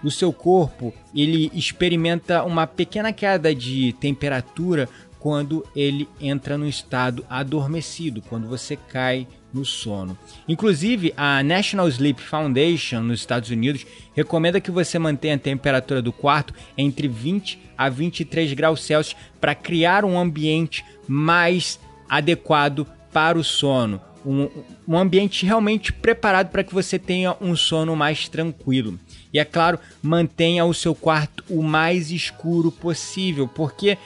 o 0.04 0.12
seu 0.12 0.32
corpo 0.32 0.94
ele 1.14 1.52
experimenta 1.54 2.44
uma 2.44 2.66
pequena 2.66 3.12
queda 3.12 3.54
de 3.54 3.94
temperatura 4.00 4.88
quando 5.20 5.66
ele 5.76 6.08
entra 6.20 6.58
no 6.58 6.68
estado 6.68 7.26
adormecido, 7.30 8.22
quando 8.22 8.48
você 8.48 8.78
cai 8.78 9.28
no 9.54 9.66
sono. 9.66 10.18
Inclusive, 10.48 11.14
a 11.18 11.44
National 11.44 11.90
Sleep 11.90 12.22
Foundation 12.22 13.02
nos 13.02 13.20
Estados 13.20 13.50
Unidos 13.50 13.86
recomenda 14.16 14.62
que 14.62 14.72
você 14.72 14.98
mantenha 14.98 15.36
a 15.36 15.40
temperatura 15.40 16.02
do 16.02 16.14
quarto 16.14 16.54
entre 16.78 17.08
20 17.08 17.60
a 17.78 17.90
23 17.90 18.54
graus 18.54 18.82
Celsius 18.82 19.16
para 19.42 19.56
criar 19.56 20.06
um 20.06 20.18
ambiente 20.18 20.86
mais 21.08 21.80
adequado 22.08 22.88
para 23.12 23.38
o 23.38 23.44
sono. 23.44 24.00
Um, 24.26 24.50
um 24.88 24.98
ambiente 24.98 25.46
realmente 25.46 25.94
preparado 25.94 26.50
para 26.50 26.64
que 26.64 26.74
você 26.74 27.00
tenha 27.00 27.36
um 27.42 27.56
sono 27.56 27.96
mais 27.96 28.28
tranquilo. 28.28 29.00
E 29.34 29.40
é 29.40 29.46
claro, 29.46 29.80
mantenha 30.02 30.66
o 30.66 30.74
seu 30.74 30.96
quarto 30.96 31.44
o 31.50 31.62
mais 31.62 32.12
escuro 32.12 32.72
possível, 32.72 33.48
porque 33.48 33.98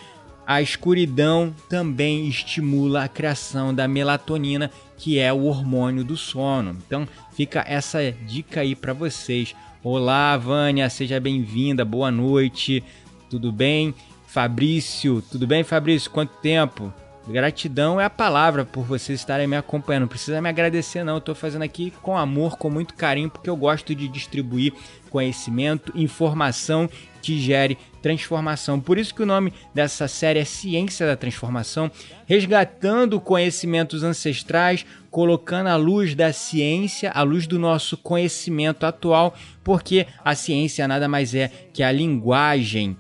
a 0.46 0.62
escuridão 0.62 1.56
também 1.70 2.28
estimula 2.28 3.04
a 3.04 3.08
criação 3.08 3.74
da 3.74 3.88
melatonina, 3.88 4.70
que 4.98 5.18
é 5.18 5.32
o 5.32 5.46
hormônio 5.46 6.04
do 6.04 6.18
sono. 6.18 6.78
Então, 6.86 7.08
fica 7.34 7.64
essa 7.68 8.12
dica 8.12 8.62
aí 8.62 8.76
para 8.76 8.92
vocês. 8.92 9.56
Olá, 9.82 10.36
Vânia, 10.38 10.90
seja 10.90 11.20
bem-vinda. 11.20 11.86
Boa 11.86 12.12
noite. 12.12 12.84
Tudo 13.30 13.52
bem? 13.52 13.96
Fabrício, 14.28 15.24
tudo 15.32 15.48
bem, 15.48 15.64
Fabrício? 15.64 16.12
Quanto 16.12 16.32
tempo? 16.42 16.94
Gratidão 17.28 18.02
é 18.02 18.04
a 18.04 18.10
palavra 18.10 18.66
por 18.66 18.84
vocês 18.84 19.20
estarem 19.20 19.48
me 19.48 19.56
acompanhando. 19.56 20.02
Não 20.02 20.08
precisa 20.10 20.42
me 20.42 20.50
agradecer, 20.50 21.06
não. 21.06 21.20
Estou 21.20 21.34
fazendo 21.34 21.62
aqui 21.62 21.92
com 22.02 22.18
amor, 22.18 22.58
com 22.58 22.70
muito 22.70 22.94
carinho, 22.96 23.30
porque 23.30 23.50
eu 23.50 23.56
gosto 23.56 23.96
de 23.96 24.10
distribuir 24.10 24.74
conhecimento, 25.10 25.94
informação 25.96 26.90
que 27.22 27.40
gere 27.40 27.78
transformação. 28.02 28.82
Por 28.82 28.98
isso 28.98 29.16
que 29.16 29.24
o 29.24 29.26
nome 29.26 29.54
dessa 29.74 30.10
série 30.10 30.40
é 30.40 30.44
Ciência 30.44 31.08
da 31.08 31.16
Transformação, 31.16 31.90
resgatando 32.26 33.22
conhecimentos 33.22 34.04
ancestrais, 34.04 34.86
colocando 35.10 35.68
a 35.68 35.78
luz 35.78 36.16
da 36.16 36.34
ciência, 36.34 37.10
a 37.12 37.22
luz 37.22 37.48
do 37.48 37.58
nosso 37.58 37.96
conhecimento 37.96 38.86
atual, 38.86 39.34
porque 39.64 40.06
a 40.26 40.36
ciência 40.36 40.86
nada 40.90 41.08
mais 41.08 41.34
é 41.34 41.50
que 41.72 41.82
a 41.82 41.92
linguagem 41.92 42.98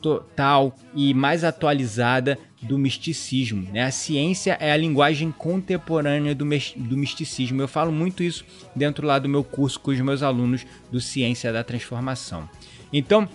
total 0.00 0.76
e 0.94 1.12
mais 1.12 1.42
atualizada 1.42 2.38
do 2.66 2.78
misticismo. 2.78 3.68
Né? 3.72 3.82
A 3.82 3.90
ciência 3.90 4.56
é 4.60 4.72
a 4.72 4.76
linguagem 4.76 5.30
contemporânea 5.30 6.34
do, 6.34 6.44
do 6.44 6.96
misticismo. 6.96 7.62
Eu 7.62 7.68
falo 7.68 7.92
muito 7.92 8.22
isso 8.22 8.44
dentro 8.74 9.06
lá 9.06 9.18
do 9.18 9.28
meu 9.28 9.44
curso 9.44 9.80
com 9.80 9.90
os 9.90 10.00
meus 10.00 10.22
alunos 10.22 10.66
do 10.90 11.00
Ciência 11.00 11.52
da 11.52 11.62
Transformação. 11.62 12.48
Então, 12.92 13.28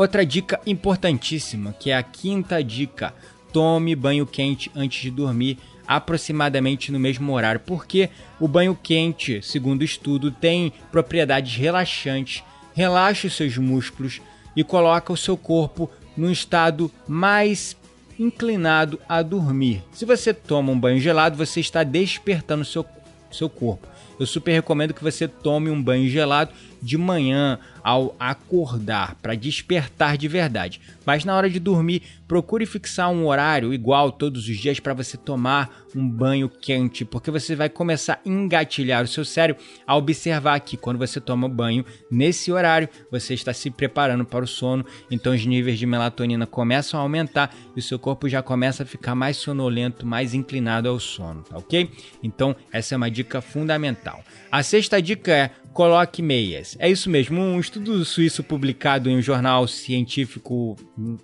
Outra 0.00 0.24
dica 0.24 0.58
importantíssima, 0.66 1.74
que 1.78 1.90
é 1.90 1.94
a 1.94 2.02
quinta 2.02 2.64
dica: 2.64 3.12
tome 3.52 3.94
banho 3.94 4.24
quente 4.26 4.70
antes 4.74 5.02
de 5.02 5.10
dormir, 5.10 5.58
aproximadamente 5.86 6.90
no 6.90 6.98
mesmo 6.98 7.30
horário, 7.34 7.60
porque 7.60 8.08
o 8.40 8.48
banho 8.48 8.74
quente, 8.82 9.42
segundo 9.42 9.82
o 9.82 9.84
estudo, 9.84 10.30
tem 10.30 10.72
propriedades 10.90 11.54
relaxantes, 11.54 12.42
relaxa 12.72 13.26
os 13.26 13.36
seus 13.36 13.58
músculos 13.58 14.22
e 14.56 14.64
coloca 14.64 15.12
o 15.12 15.18
seu 15.18 15.36
corpo 15.36 15.90
num 16.16 16.30
estado 16.30 16.90
mais 17.06 17.76
inclinado 18.20 19.00
a 19.08 19.22
dormir. 19.22 19.82
Se 19.92 20.04
você 20.04 20.34
toma 20.34 20.70
um 20.70 20.78
banho 20.78 21.00
gelado, 21.00 21.38
você 21.38 21.58
está 21.58 21.82
despertando 21.82 22.64
seu, 22.64 22.84
seu 23.32 23.48
corpo. 23.48 23.88
Eu 24.18 24.26
super 24.26 24.52
recomendo 24.52 24.92
que 24.92 25.02
você 25.02 25.26
tome 25.26 25.70
um 25.70 25.82
banho 25.82 26.06
gelado 26.06 26.52
de 26.82 26.96
manhã 26.96 27.58
ao 27.82 28.14
acordar, 28.18 29.16
para 29.16 29.34
despertar 29.34 30.16
de 30.16 30.28
verdade. 30.28 30.80
Mas 31.04 31.24
na 31.24 31.34
hora 31.34 31.48
de 31.48 31.58
dormir, 31.58 32.02
procure 32.28 32.66
fixar 32.66 33.10
um 33.10 33.26
horário 33.26 33.74
igual 33.74 34.12
todos 34.12 34.48
os 34.48 34.56
dias 34.56 34.78
para 34.78 34.94
você 34.94 35.16
tomar 35.16 35.84
um 35.94 36.08
banho 36.08 36.48
quente, 36.48 37.04
porque 37.04 37.30
você 37.30 37.56
vai 37.56 37.68
começar 37.68 38.14
a 38.24 38.28
engatilhar 38.28 39.02
o 39.02 39.08
seu 39.08 39.24
cérebro 39.24 39.62
a 39.86 39.96
observar 39.96 40.60
que 40.60 40.76
quando 40.76 40.98
você 40.98 41.20
toma 41.20 41.48
banho 41.48 41.84
nesse 42.10 42.52
horário, 42.52 42.88
você 43.10 43.34
está 43.34 43.52
se 43.52 43.70
preparando 43.70 44.24
para 44.24 44.44
o 44.44 44.48
sono, 44.48 44.84
então 45.10 45.34
os 45.34 45.44
níveis 45.44 45.78
de 45.78 45.86
melatonina 45.86 46.46
começam 46.46 47.00
a 47.00 47.02
aumentar 47.02 47.52
e 47.74 47.80
o 47.80 47.82
seu 47.82 47.98
corpo 47.98 48.28
já 48.28 48.42
começa 48.42 48.84
a 48.84 48.86
ficar 48.86 49.14
mais 49.14 49.36
sonolento, 49.36 50.06
mais 50.06 50.34
inclinado 50.34 50.88
ao 50.88 51.00
sono, 51.00 51.42
tá 51.42 51.58
ok? 51.58 51.90
Então, 52.22 52.54
essa 52.72 52.94
é 52.94 52.96
uma 52.96 53.10
dica 53.10 53.40
fundamental. 53.40 54.22
A 54.50 54.62
sexta 54.62 55.00
dica 55.00 55.32
é 55.32 55.50
coloque 55.72 56.22
meias. 56.22 56.76
É 56.78 56.88
isso 56.90 57.08
mesmo, 57.08 57.40
um 57.40 57.60
estudo 57.60 58.04
suíço 58.04 58.42
publicado 58.42 59.08
em 59.08 59.16
um 59.16 59.22
jornal 59.22 59.66
científico 59.66 60.76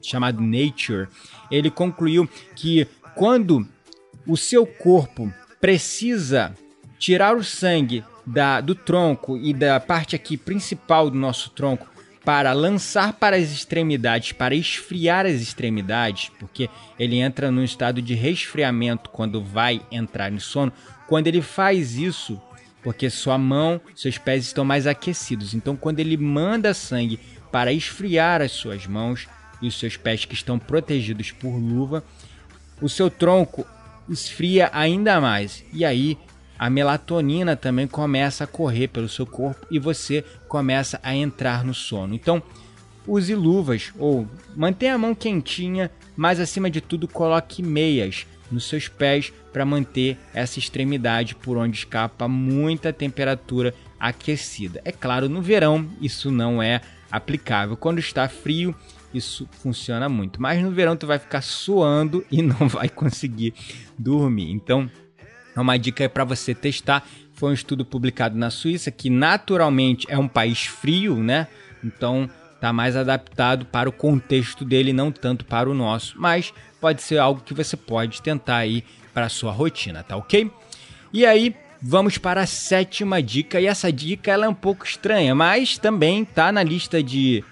chamado 0.02 0.40
Nature, 0.40 1.08
ele 1.50 1.70
concluiu 1.70 2.28
que 2.54 2.86
quando 3.14 3.66
o 4.26 4.36
seu 4.36 4.66
corpo 4.66 5.32
precisa 5.60 6.54
tirar 6.98 7.36
o 7.36 7.44
sangue 7.44 8.04
da, 8.26 8.60
do 8.60 8.74
tronco 8.74 9.36
e 9.36 9.52
da 9.52 9.78
parte 9.78 10.16
aqui 10.16 10.36
principal 10.36 11.10
do 11.10 11.16
nosso 11.16 11.50
tronco 11.50 11.86
para 12.24 12.52
lançar 12.52 13.12
para 13.12 13.36
as 13.36 13.52
extremidades, 13.52 14.32
para 14.32 14.52
esfriar 14.52 15.26
as 15.26 15.40
extremidades, 15.40 16.28
porque 16.40 16.68
ele 16.98 17.20
entra 17.20 17.52
num 17.52 17.62
estado 17.62 18.02
de 18.02 18.14
resfriamento 18.14 19.10
quando 19.10 19.40
vai 19.40 19.80
entrar 19.92 20.32
em 20.32 20.40
sono. 20.40 20.72
Quando 21.06 21.28
ele 21.28 21.40
faz 21.40 21.96
isso, 21.96 22.40
porque 22.86 23.10
sua 23.10 23.36
mão, 23.36 23.80
seus 23.96 24.16
pés 24.16 24.44
estão 24.44 24.64
mais 24.64 24.86
aquecidos. 24.86 25.54
Então, 25.54 25.74
quando 25.74 25.98
ele 25.98 26.16
manda 26.16 26.72
sangue 26.72 27.18
para 27.50 27.72
esfriar 27.72 28.40
as 28.40 28.52
suas 28.52 28.86
mãos 28.86 29.26
e 29.60 29.66
os 29.66 29.76
seus 29.76 29.96
pés 29.96 30.24
que 30.24 30.34
estão 30.34 30.56
protegidos 30.56 31.32
por 31.32 31.50
luva, 31.56 32.04
o 32.80 32.88
seu 32.88 33.10
tronco 33.10 33.66
esfria 34.08 34.70
ainda 34.72 35.20
mais. 35.20 35.64
E 35.72 35.84
aí 35.84 36.16
a 36.56 36.70
melatonina 36.70 37.56
também 37.56 37.88
começa 37.88 38.44
a 38.44 38.46
correr 38.46 38.86
pelo 38.86 39.08
seu 39.08 39.26
corpo 39.26 39.66
e 39.68 39.80
você 39.80 40.24
começa 40.46 41.00
a 41.02 41.12
entrar 41.12 41.64
no 41.64 41.74
sono. 41.74 42.14
Então, 42.14 42.40
use 43.04 43.34
luvas 43.34 43.92
ou 43.98 44.28
mantenha 44.54 44.94
a 44.94 44.98
mão 44.98 45.12
quentinha, 45.12 45.90
mas 46.16 46.38
acima 46.38 46.70
de 46.70 46.80
tudo 46.80 47.08
coloque 47.08 47.64
meias 47.64 48.28
nos 48.50 48.68
seus 48.68 48.88
pés 48.88 49.32
para 49.52 49.64
manter 49.64 50.18
essa 50.34 50.58
extremidade 50.58 51.34
por 51.34 51.56
onde 51.56 51.78
escapa 51.78 52.28
muita 52.28 52.92
temperatura 52.92 53.74
aquecida. 53.98 54.80
É 54.84 54.92
claro, 54.92 55.28
no 55.28 55.42
verão 55.42 55.88
isso 56.00 56.30
não 56.30 56.62
é 56.62 56.80
aplicável. 57.10 57.76
Quando 57.76 57.98
está 57.98 58.28
frio, 58.28 58.74
isso 59.12 59.48
funciona 59.62 60.08
muito. 60.08 60.40
Mas 60.40 60.62
no 60.62 60.70
verão 60.70 60.96
tu 60.96 61.06
vai 61.06 61.18
ficar 61.18 61.42
suando 61.42 62.24
e 62.30 62.42
não 62.42 62.68
vai 62.68 62.88
conseguir 62.88 63.54
dormir. 63.98 64.50
Então, 64.50 64.90
é 65.54 65.60
uma 65.60 65.78
dica 65.78 66.08
para 66.08 66.24
você 66.24 66.54
testar. 66.54 67.06
Foi 67.32 67.50
um 67.50 67.54
estudo 67.54 67.84
publicado 67.84 68.36
na 68.36 68.50
Suíça, 68.50 68.90
que 68.90 69.10
naturalmente 69.10 70.06
é 70.08 70.18
um 70.18 70.28
país 70.28 70.66
frio, 70.66 71.16
né? 71.16 71.48
Então, 71.84 72.28
está 72.54 72.72
mais 72.72 72.96
adaptado 72.96 73.66
para 73.66 73.88
o 73.88 73.92
contexto 73.92 74.64
dele, 74.64 74.92
não 74.92 75.12
tanto 75.12 75.44
para 75.44 75.68
o 75.68 75.74
nosso. 75.74 76.14
Mas 76.18 76.52
pode 76.80 77.02
ser 77.02 77.18
algo 77.18 77.40
que 77.40 77.54
você 77.54 77.76
pode 77.76 78.22
tentar 78.22 78.58
aí 78.58 78.84
para 79.12 79.26
a 79.26 79.30
sua 79.30 79.52
rotina, 79.52 80.02
tá 80.02 80.16
ok? 80.16 80.50
E 81.12 81.24
aí, 81.24 81.54
vamos 81.80 82.18
para 82.18 82.42
a 82.42 82.46
sétima 82.46 83.22
dica. 83.22 83.60
E 83.60 83.66
essa 83.66 83.92
dica 83.92 84.30
ela 84.30 84.46
é 84.46 84.48
um 84.48 84.54
pouco 84.54 84.84
estranha, 84.84 85.34
mas 85.34 85.78
também 85.78 86.22
está 86.22 86.52
na 86.52 86.62
lista 86.62 87.02
de 87.02 87.44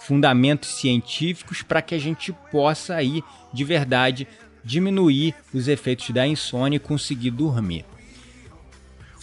fundamentos 0.00 0.70
científicos 0.70 1.62
para 1.62 1.82
que 1.82 1.94
a 1.94 1.98
gente 1.98 2.32
possa 2.50 2.94
aí 2.94 3.22
de 3.52 3.64
verdade 3.64 4.26
diminuir 4.64 5.34
os 5.54 5.68
efeitos 5.68 6.10
da 6.10 6.26
insônia 6.26 6.76
e 6.76 6.80
conseguir 6.80 7.30
dormir. 7.30 7.84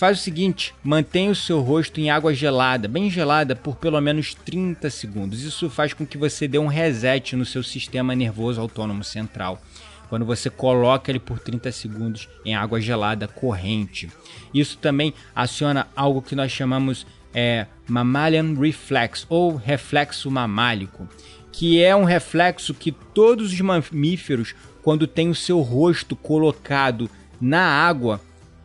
Faz 0.03 0.19
o 0.19 0.21
seguinte, 0.21 0.75
mantenha 0.83 1.31
o 1.31 1.35
seu 1.35 1.61
rosto 1.61 1.97
em 2.01 2.09
água 2.09 2.33
gelada, 2.33 2.89
bem 2.89 3.09
gelada 3.09 3.55
por 3.55 3.77
pelo 3.77 4.01
menos 4.01 4.33
30 4.33 4.89
segundos. 4.89 5.43
Isso 5.43 5.69
faz 5.69 5.93
com 5.93 6.05
que 6.05 6.17
você 6.17 6.45
dê 6.45 6.57
um 6.57 6.67
reset 6.67 7.37
no 7.37 7.45
seu 7.45 7.63
sistema 7.63 8.13
nervoso 8.13 8.59
autônomo 8.59 9.01
central. 9.01 9.61
Quando 10.09 10.25
você 10.25 10.49
coloca 10.49 11.09
ele 11.09 11.21
por 11.21 11.39
30 11.39 11.71
segundos 11.71 12.27
em 12.43 12.53
água 12.53 12.81
gelada 12.81 13.29
corrente. 13.29 14.11
Isso 14.53 14.77
também 14.77 15.13
aciona 15.33 15.87
algo 15.95 16.21
que 16.21 16.35
nós 16.35 16.51
chamamos 16.51 17.07
é, 17.33 17.65
mammalian 17.87 18.59
reflex 18.59 19.25
ou 19.29 19.55
reflexo 19.55 20.29
mamálico, 20.29 21.07
que 21.49 21.81
é 21.81 21.95
um 21.95 22.03
reflexo 22.03 22.73
que 22.73 22.91
todos 22.91 23.53
os 23.53 23.61
mamíferos, 23.61 24.53
quando 24.81 25.07
tem 25.07 25.29
o 25.29 25.35
seu 25.35 25.61
rosto 25.61 26.13
colocado 26.13 27.09
na 27.39 27.63
água, 27.63 28.19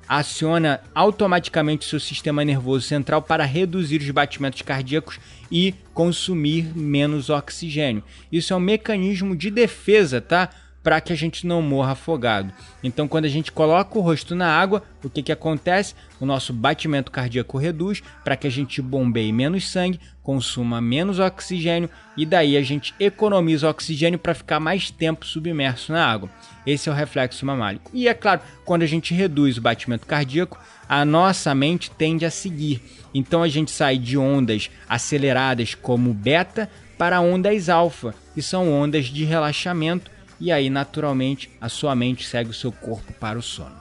aciona 0.08 0.80
automaticamente 0.94 1.84
seu 1.84 2.00
sistema 2.00 2.44
nervoso 2.44 2.86
central 2.86 3.20
para 3.22 3.44
reduzir 3.44 4.00
os 4.00 4.10
batimentos 4.10 4.62
cardíacos 4.62 5.20
e 5.50 5.74
consumir 5.92 6.76
menos 6.76 7.28
oxigênio. 7.28 8.02
Isso 8.32 8.52
é 8.52 8.56
um 8.56 8.60
mecanismo 8.60 9.36
de 9.36 9.50
defesa, 9.50 10.20
tá? 10.20 10.50
Para 10.82 11.00
que 11.00 11.12
a 11.12 11.16
gente 11.16 11.46
não 11.46 11.60
morra 11.60 11.92
afogado. 11.92 12.52
Então, 12.82 13.06
quando 13.06 13.24
a 13.24 13.28
gente 13.28 13.52
coloca 13.52 13.98
o 13.98 14.02
rosto 14.02 14.34
na 14.34 14.48
água, 14.48 14.82
o 15.04 15.10
que, 15.10 15.22
que 15.22 15.32
acontece? 15.32 15.94
O 16.20 16.26
nosso 16.26 16.52
batimento 16.52 17.10
cardíaco 17.10 17.58
reduz 17.58 18.02
para 18.24 18.36
que 18.36 18.46
a 18.46 18.50
gente 18.50 18.80
bombeie 18.80 19.32
menos 19.32 19.68
sangue, 19.68 20.00
consuma 20.22 20.80
menos 20.80 21.18
oxigênio 21.18 21.88
e 22.14 22.26
daí 22.26 22.56
a 22.56 22.62
gente 22.62 22.94
economiza 23.00 23.68
oxigênio 23.68 24.18
para 24.18 24.34
ficar 24.34 24.60
mais 24.60 24.90
tempo 24.90 25.24
submerso 25.24 25.90
na 25.90 26.04
água. 26.04 26.28
Esse 26.66 26.88
é 26.88 26.92
o 26.92 26.94
reflexo 26.94 27.46
mamálico. 27.46 27.90
E 27.94 28.08
é 28.08 28.12
claro, 28.12 28.42
quando 28.64 28.82
a 28.82 28.86
gente 28.86 29.14
reduz 29.14 29.56
o 29.56 29.62
batimento 29.62 30.06
cardíaco, 30.06 30.58
a 30.88 31.04
nossa 31.04 31.54
mente 31.54 31.90
tende 31.90 32.26
a 32.26 32.30
seguir. 32.30 32.82
Então 33.14 33.42
a 33.42 33.48
gente 33.48 33.70
sai 33.70 33.96
de 33.96 34.18
ondas 34.18 34.70
aceleradas 34.88 35.74
como 35.74 36.12
beta 36.12 36.68
para 36.98 37.20
ondas 37.20 37.68
alfa, 37.68 38.14
que 38.34 38.42
são 38.42 38.70
ondas 38.70 39.06
de 39.06 39.24
relaxamento, 39.24 40.10
e 40.40 40.52
aí 40.52 40.70
naturalmente 40.70 41.50
a 41.60 41.68
sua 41.68 41.94
mente 41.94 42.26
segue 42.26 42.50
o 42.50 42.54
seu 42.54 42.72
corpo 42.72 43.12
para 43.14 43.38
o 43.38 43.42
sono. 43.42 43.76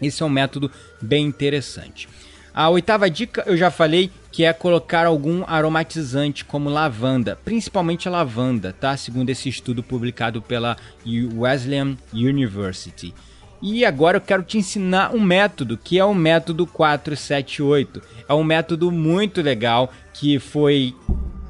Esse 0.00 0.22
é 0.22 0.26
um 0.26 0.30
método 0.30 0.70
bem 1.00 1.26
interessante. 1.26 2.08
A 2.52 2.68
oitava 2.70 3.10
dica 3.10 3.42
eu 3.46 3.56
já 3.56 3.70
falei 3.70 4.10
que 4.32 4.44
é 4.44 4.52
colocar 4.52 5.06
algum 5.06 5.44
aromatizante 5.46 6.44
como 6.44 6.70
lavanda, 6.70 7.38
principalmente 7.44 8.08
a 8.08 8.10
lavanda, 8.10 8.72
tá? 8.72 8.96
Segundo 8.96 9.30
esse 9.30 9.48
estudo 9.48 9.82
publicado 9.82 10.42
pela 10.42 10.76
Wesleyan 11.06 11.96
University. 12.12 13.14
E 13.62 13.84
agora 13.84 14.18
eu 14.18 14.20
quero 14.20 14.42
te 14.42 14.58
ensinar 14.58 15.14
um 15.14 15.20
método, 15.20 15.78
que 15.78 15.98
é 15.98 16.04
o 16.04 16.14
método 16.14 16.66
478. 16.66 18.02
É 18.28 18.34
um 18.34 18.44
método 18.44 18.92
muito 18.92 19.40
legal 19.40 19.92
que 20.12 20.38
foi 20.38 20.94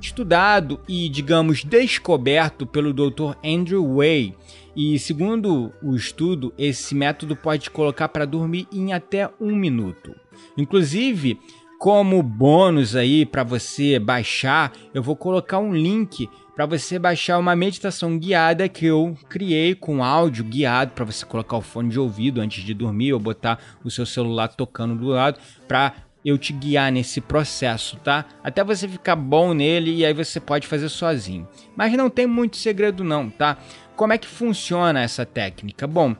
estudado 0.06 0.80
e, 0.88 1.08
digamos, 1.08 1.64
descoberto 1.64 2.66
pelo 2.66 2.92
Dr. 2.92 3.34
Andrew 3.44 3.96
Way. 3.96 4.34
E 4.74 4.98
segundo 4.98 5.72
o 5.82 5.94
estudo, 5.94 6.52
esse 6.56 6.94
método 6.94 7.34
pode 7.34 7.70
colocar 7.70 8.08
para 8.08 8.24
dormir 8.24 8.68
em 8.72 8.92
até 8.92 9.28
um 9.40 9.54
minuto. 9.54 10.14
Inclusive, 10.56 11.38
como 11.78 12.22
bônus 12.22 12.94
aí 12.94 13.26
para 13.26 13.42
você 13.42 13.98
baixar, 13.98 14.72
eu 14.94 15.02
vou 15.02 15.16
colocar 15.16 15.58
um 15.58 15.74
link 15.74 16.28
para 16.54 16.64
você 16.64 16.98
baixar 16.98 17.38
uma 17.38 17.54
meditação 17.54 18.18
guiada 18.18 18.66
que 18.66 18.86
eu 18.86 19.14
criei 19.28 19.74
com 19.74 20.02
áudio 20.02 20.42
guiado 20.42 20.92
para 20.92 21.04
você 21.04 21.24
colocar 21.26 21.58
o 21.58 21.62
fone 21.62 21.90
de 21.90 22.00
ouvido 22.00 22.40
antes 22.40 22.64
de 22.64 22.72
dormir 22.72 23.12
ou 23.12 23.20
botar 23.20 23.58
o 23.84 23.90
seu 23.90 24.06
celular 24.06 24.48
tocando 24.48 24.94
do 24.94 25.08
lado 25.08 25.38
para 25.68 25.92
eu 26.26 26.36
te 26.36 26.52
guiar 26.52 26.90
nesse 26.90 27.20
processo, 27.20 27.96
tá? 27.98 28.24
Até 28.42 28.64
você 28.64 28.88
ficar 28.88 29.14
bom 29.14 29.54
nele 29.54 29.94
e 29.94 30.04
aí 30.04 30.12
você 30.12 30.40
pode 30.40 30.66
fazer 30.66 30.88
sozinho. 30.88 31.46
Mas 31.76 31.92
não 31.92 32.10
tem 32.10 32.26
muito 32.26 32.56
segredo 32.56 33.04
não, 33.04 33.30
tá? 33.30 33.56
Como 33.94 34.12
é 34.12 34.18
que 34.18 34.26
funciona 34.26 35.00
essa 35.00 35.24
técnica? 35.24 35.86
Bom, 35.86 36.16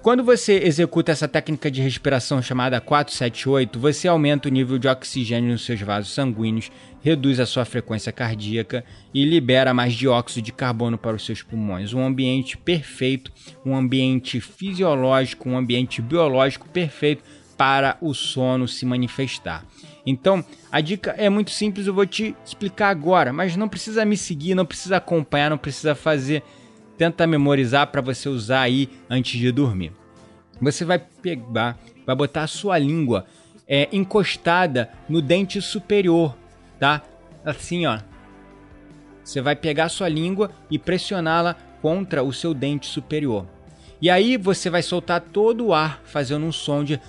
quando 0.00 0.24
você 0.24 0.54
executa 0.54 1.12
essa 1.12 1.28
técnica 1.28 1.70
de 1.70 1.82
respiração 1.82 2.40
chamada 2.40 2.80
478, 2.80 3.78
você 3.78 4.08
aumenta 4.08 4.48
o 4.48 4.50
nível 4.50 4.78
de 4.78 4.88
oxigênio 4.88 5.52
nos 5.52 5.66
seus 5.66 5.82
vasos 5.82 6.14
sanguíneos, 6.14 6.72
reduz 7.02 7.38
a 7.38 7.44
sua 7.44 7.66
frequência 7.66 8.10
cardíaca 8.10 8.82
e 9.12 9.22
libera 9.22 9.74
mais 9.74 9.92
dióxido 9.92 10.42
de 10.42 10.52
carbono 10.52 10.96
para 10.96 11.14
os 11.14 11.26
seus 11.26 11.42
pulmões. 11.42 11.92
Um 11.92 12.02
ambiente 12.02 12.56
perfeito, 12.56 13.30
um 13.66 13.76
ambiente 13.76 14.40
fisiológico, 14.40 15.50
um 15.50 15.58
ambiente 15.58 16.00
biológico 16.00 16.66
perfeito 16.70 17.22
para 17.62 17.96
o 18.00 18.12
sono 18.12 18.66
se 18.66 18.84
manifestar. 18.84 19.64
Então, 20.04 20.44
a 20.72 20.80
dica 20.80 21.14
é 21.16 21.30
muito 21.30 21.52
simples, 21.52 21.86
eu 21.86 21.94
vou 21.94 22.04
te 22.04 22.34
explicar 22.44 22.88
agora, 22.88 23.32
mas 23.32 23.54
não 23.54 23.68
precisa 23.68 24.04
me 24.04 24.16
seguir, 24.16 24.56
não 24.56 24.66
precisa 24.66 24.96
acompanhar, 24.96 25.48
não 25.48 25.56
precisa 25.56 25.94
fazer 25.94 26.42
tenta 26.98 27.24
memorizar 27.24 27.86
para 27.86 28.00
você 28.00 28.28
usar 28.28 28.62
aí 28.62 28.90
antes 29.08 29.38
de 29.38 29.52
dormir. 29.52 29.92
Você 30.60 30.84
vai 30.84 30.98
pegar, 30.98 31.78
vai 32.04 32.16
botar 32.16 32.42
a 32.42 32.48
sua 32.48 32.76
língua 32.78 33.26
é, 33.68 33.88
encostada 33.92 34.90
no 35.08 35.22
dente 35.22 35.62
superior 35.62 36.36
tá? 36.80 37.00
Assim, 37.44 37.86
ó. 37.86 38.00
Você 39.22 39.40
vai 39.40 39.54
pegar 39.54 39.84
a 39.84 39.88
sua 39.88 40.08
língua 40.08 40.50
e 40.68 40.80
pressioná-la 40.80 41.54
contra 41.80 42.24
o 42.24 42.32
seu 42.32 42.52
dente 42.52 42.88
superior. 42.88 43.46
E 44.00 44.10
aí 44.10 44.36
você 44.36 44.68
vai 44.68 44.82
soltar 44.82 45.20
todo 45.20 45.66
o 45.66 45.72
ar 45.72 46.00
fazendo 46.04 46.44
um 46.44 46.50
som 46.50 46.82
de 46.82 47.00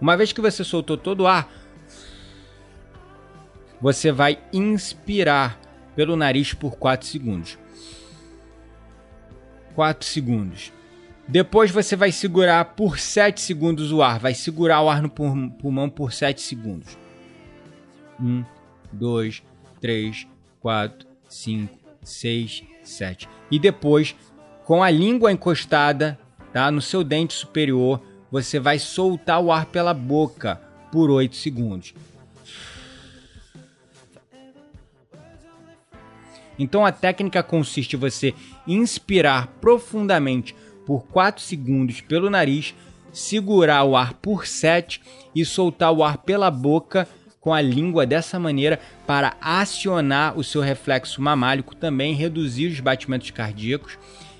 Uma 0.00 0.16
vez 0.16 0.32
que 0.32 0.40
você 0.40 0.62
soltou 0.62 0.96
todo 0.96 1.20
o 1.20 1.26
ar, 1.26 1.50
você 3.80 4.12
vai 4.12 4.38
inspirar 4.52 5.58
pelo 5.94 6.16
nariz 6.16 6.52
por 6.52 6.76
4 6.76 7.06
segundos. 7.06 7.58
4 9.74 10.06
segundos. 10.06 10.72
Depois 11.28 11.70
você 11.70 11.96
vai 11.96 12.12
segurar 12.12 12.64
por 12.76 12.98
7 12.98 13.40
segundos 13.40 13.90
o 13.92 14.02
ar. 14.02 14.18
Vai 14.18 14.34
segurar 14.34 14.82
o 14.82 14.88
ar 14.88 15.02
no 15.02 15.10
pulmão 15.10 15.88
por 15.88 16.12
7 16.12 16.40
segundos. 16.40 16.96
1, 18.20 18.44
2, 18.92 19.42
3, 19.80 20.26
4, 20.60 21.08
5, 21.28 21.78
6, 22.02 22.62
7. 22.82 23.28
E 23.50 23.58
depois, 23.58 24.14
com 24.64 24.82
a 24.82 24.90
língua 24.90 25.32
encostada 25.32 26.18
tá, 26.56 26.70
no 26.70 26.80
seu 26.80 27.04
dente 27.04 27.34
superior, 27.34 28.00
você 28.32 28.58
vai 28.58 28.78
soltar 28.78 29.42
o 29.42 29.52
ar 29.52 29.66
pela 29.66 29.92
boca 29.92 30.58
por 30.90 31.10
8 31.10 31.36
segundos. 31.36 31.92
Então 36.58 36.86
a 36.86 36.90
técnica 36.90 37.42
consiste 37.42 37.94
em 37.94 37.98
você 37.98 38.32
inspirar 38.66 39.48
profundamente 39.60 40.56
por 40.86 41.04
4 41.08 41.42
segundos 41.42 42.00
pelo 42.00 42.30
nariz, 42.30 42.74
segurar 43.12 43.84
o 43.84 43.94
ar 43.94 44.14
por 44.14 44.46
7 44.46 45.02
e 45.34 45.44
soltar 45.44 45.92
o 45.92 46.02
ar 46.02 46.16
pela 46.16 46.50
boca 46.50 47.06
com 47.38 47.52
a 47.52 47.60
língua 47.60 48.06
dessa 48.06 48.40
maneira 48.40 48.80
para 49.06 49.36
acionar 49.42 50.38
o 50.38 50.42
seu 50.42 50.62
reflexo 50.62 51.20
mamálico, 51.20 51.76
também 51.76 52.14
reduzir 52.14 52.68
os 52.68 52.80
batimentos 52.80 53.30
cardíacos. 53.30 53.98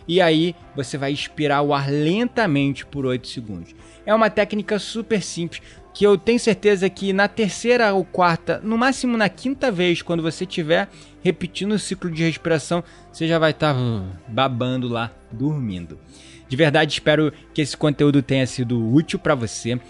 E 0.09 0.21
aí 0.21 0.55
você 0.75 0.97
vai 0.97 1.13
expirar 1.13 1.63
o 1.63 1.75
ar 1.75 1.91
lentamente 1.91 2.87
por 2.87 3.05
8 3.05 3.27
segundos. 3.27 3.75
É 4.05 4.15
uma 4.15 4.31
técnica 4.31 4.79
super 4.79 5.23
simples 5.23 5.61
que 5.93 6.05
eu 6.05 6.19
tenho 6.19 6.39
certeza 6.39 6.91
que 6.91 7.13
na 7.13 7.27
terceira 7.27 7.95
ou 7.95 8.05
quarta, 8.05 8.61
no 8.63 8.77
máximo 8.77 9.17
na 9.17 9.31
quinta 9.31 9.71
vez, 9.73 10.03
quando 10.03 10.23
você 10.23 10.45
estiver 10.45 10.89
repetindo 11.23 11.73
o 11.73 11.79
ciclo 11.79 12.11
de 12.11 12.23
respiração, 12.23 12.85
você 13.11 13.27
já 13.27 13.39
vai 13.39 13.53
estar 13.53 13.75
tá 13.75 14.05
babando 14.29 14.89
lá, 14.89 15.11
dormindo. 15.33 15.99
De 16.49 16.55
verdade, 16.55 16.93
espero 16.93 17.33
que 17.55 17.63
esse 17.63 17.77
conteúdo 17.77 18.23
tenha 18.23 18.47
sido 18.47 18.93
útil 18.93 19.19
para 19.19 19.35
você. 19.35 19.81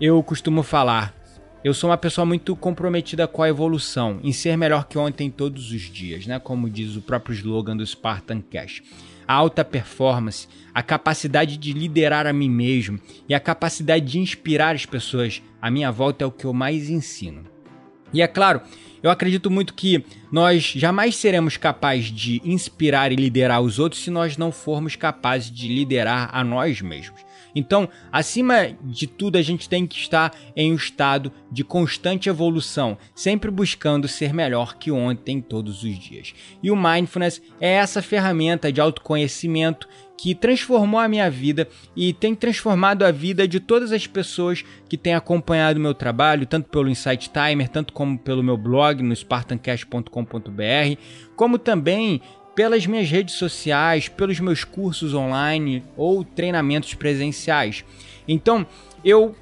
Eu 0.00 0.22
costumo 0.22 0.62
falar, 0.62 1.12
eu 1.64 1.74
sou 1.74 1.90
uma 1.90 1.98
pessoa 1.98 2.24
muito 2.24 2.54
comprometida 2.54 3.26
com 3.26 3.42
a 3.42 3.48
evolução, 3.48 4.20
em 4.22 4.32
ser 4.32 4.56
melhor 4.56 4.86
que 4.86 4.96
ontem 4.96 5.28
todos 5.28 5.72
os 5.72 5.82
dias, 5.82 6.26
né? 6.28 6.38
Como 6.38 6.70
diz 6.70 6.94
o 6.94 7.02
próprio 7.02 7.34
slogan 7.34 7.76
do 7.76 7.84
Spartan 7.84 8.40
Cash. 8.40 8.82
A 9.26 9.34
alta 9.34 9.64
performance, 9.64 10.48
a 10.72 10.82
capacidade 10.82 11.56
de 11.56 11.72
liderar 11.72 12.26
a 12.26 12.32
mim 12.32 12.48
mesmo 12.48 13.00
e 13.28 13.34
a 13.34 13.40
capacidade 13.40 14.04
de 14.04 14.18
inspirar 14.18 14.74
as 14.74 14.86
pessoas 14.86 15.42
à 15.60 15.70
minha 15.70 15.90
volta 15.90 16.24
é 16.24 16.26
o 16.26 16.30
que 16.30 16.44
eu 16.44 16.52
mais 16.52 16.88
ensino. 16.88 17.44
E 18.12 18.22
é 18.22 18.28
claro, 18.28 18.60
eu 19.02 19.10
acredito 19.10 19.50
muito 19.50 19.74
que 19.74 20.04
nós 20.30 20.62
jamais 20.76 21.16
seremos 21.16 21.56
capazes 21.56 22.06
de 22.06 22.40
inspirar 22.44 23.10
e 23.10 23.16
liderar 23.16 23.60
os 23.60 23.78
outros 23.78 24.02
se 24.02 24.10
nós 24.10 24.36
não 24.36 24.52
formos 24.52 24.96
capazes 24.96 25.50
de 25.50 25.68
liderar 25.68 26.30
a 26.32 26.44
nós 26.44 26.80
mesmos. 26.80 27.25
Então, 27.56 27.88
acima 28.12 28.76
de 28.84 29.06
tudo, 29.06 29.38
a 29.38 29.42
gente 29.42 29.66
tem 29.66 29.86
que 29.86 29.96
estar 29.96 30.36
em 30.54 30.70
um 30.70 30.76
estado 30.76 31.32
de 31.50 31.64
constante 31.64 32.28
evolução, 32.28 32.98
sempre 33.14 33.50
buscando 33.50 34.06
ser 34.06 34.34
melhor 34.34 34.76
que 34.76 34.92
ontem 34.92 35.40
todos 35.40 35.82
os 35.82 35.98
dias. 35.98 36.34
E 36.62 36.70
o 36.70 36.76
mindfulness 36.76 37.40
é 37.58 37.72
essa 37.72 38.02
ferramenta 38.02 38.70
de 38.70 38.78
autoconhecimento 38.78 39.88
que 40.18 40.34
transformou 40.34 40.98
a 40.98 41.08
minha 41.08 41.30
vida 41.30 41.68
e 41.94 42.12
tem 42.12 42.34
transformado 42.34 43.04
a 43.04 43.10
vida 43.10 43.46
de 43.46 43.60
todas 43.60 43.92
as 43.92 44.06
pessoas 44.06 44.64
que 44.88 44.96
têm 44.96 45.14
acompanhado 45.14 45.78
o 45.78 45.82
meu 45.82 45.94
trabalho, 45.94 46.46
tanto 46.46 46.68
pelo 46.68 46.88
Insight 46.88 47.30
Timer, 47.30 47.68
tanto 47.68 47.92
como 47.92 48.18
pelo 48.18 48.42
meu 48.42 48.56
blog 48.56 49.02
no 49.02 49.14
spartancast.com.br, 49.14 51.00
como 51.34 51.58
também 51.58 52.20
pelas 52.56 52.86
minhas 52.86 53.10
redes 53.10 53.34
sociais, 53.34 54.08
pelos 54.08 54.40
meus 54.40 54.64
cursos 54.64 55.12
online 55.12 55.84
ou 55.94 56.24
treinamentos 56.24 56.94
presenciais. 56.94 57.84
Então, 58.26 58.66
eu 59.04 59.36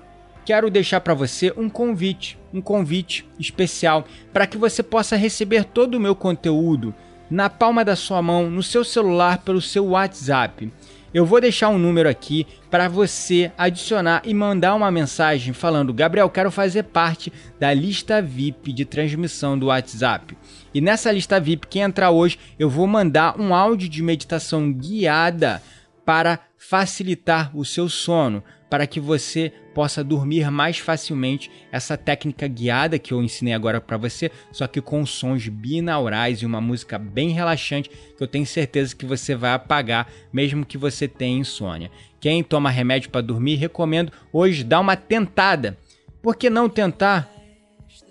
quero 0.45 0.69
deixar 0.69 1.01
para 1.01 1.15
você 1.15 1.53
um 1.57 1.71
convite, 1.71 2.37
um 2.53 2.61
convite 2.61 3.25
especial 3.39 4.05
para 4.33 4.49
que 4.49 4.59
você 4.59 4.83
possa 4.83 5.17
receber 5.17 5.65
todo 5.65 5.95
o 5.95 6.01
meu 6.01 6.17
conteúdo 6.17 6.93
na 7.31 7.49
palma 7.49 7.85
da 7.85 7.95
sua 7.95 8.21
mão, 8.21 8.51
no 8.51 8.63
seu 8.63 8.85
celular, 8.85 9.39
pelo 9.39 9.61
seu 9.61 9.87
WhatsApp. 9.87 10.71
Eu 11.15 11.25
vou 11.25 11.41
deixar 11.41 11.69
um 11.69 11.79
número 11.79 12.09
aqui 12.09 12.45
para 12.69 12.89
você 12.89 13.53
adicionar 13.57 14.23
e 14.25 14.35
mandar 14.35 14.75
uma 14.75 14.91
mensagem 14.91 15.55
falando: 15.55 15.95
Gabriel, 15.95 16.29
quero 16.29 16.51
fazer 16.51 16.83
parte 16.83 17.33
da 17.61 17.73
lista 17.73 18.21
VIP 18.21 18.73
de 18.73 18.85
transmissão 18.85 19.57
do 19.57 19.67
WhatsApp. 19.67 20.37
E 20.75 20.81
nessa 20.81 21.13
lista 21.13 21.39
VIP, 21.39 21.69
quem 21.69 21.83
entrar 21.83 22.11
hoje, 22.11 22.37
eu 22.59 22.69
vou 22.69 22.89
mandar 22.89 23.41
um 23.41 23.55
áudio 23.55 23.89
de 23.89 24.03
meditação 24.03 24.73
guiada 24.73 25.63
para 26.05 26.41
facilitar 26.59 27.57
o 27.57 27.65
seu 27.65 27.89
sono, 27.89 28.43
para 28.75 28.89
que 28.89 28.99
você 28.99 29.53
possa 29.73 30.03
dormir 30.03 30.51
mais 30.51 30.79
facilmente. 30.79 31.49
Essa 31.71 31.97
técnica 31.97 32.49
guiada 32.49 32.99
que 32.99 33.15
eu 33.15 33.23
ensinei 33.23 33.55
agora 33.55 33.81
para 33.81 33.97
você, 33.97 34.33
só 34.51 34.67
que 34.67 34.81
com 34.81 35.07
sons 35.07 35.47
binaurais 35.47 36.43
e 36.43 36.47
uma 36.47 36.61
música 36.61 36.99
bem 36.99 37.29
relaxante, 37.31 37.89
que 37.89 38.21
eu 38.21 38.27
tenho 38.27 38.45
certeza 38.45 38.97
que 38.97 39.07
você 39.07 39.37
vai 39.37 39.53
apagar, 39.53 40.09
mesmo 40.33 40.67
que 40.67 40.77
você 40.77 41.07
tenha 41.07 41.39
insônia. 41.39 41.89
Quem 42.19 42.43
toma 42.43 42.69
remédio 42.69 43.11
para 43.11 43.21
dormir, 43.21 43.55
recomendo 43.55 44.11
hoje 44.33 44.65
dar 44.65 44.81
uma 44.81 44.97
tentada. 44.97 45.79
Por 46.21 46.35
que 46.35 46.51
não 46.51 46.69
tentar? 46.69 47.33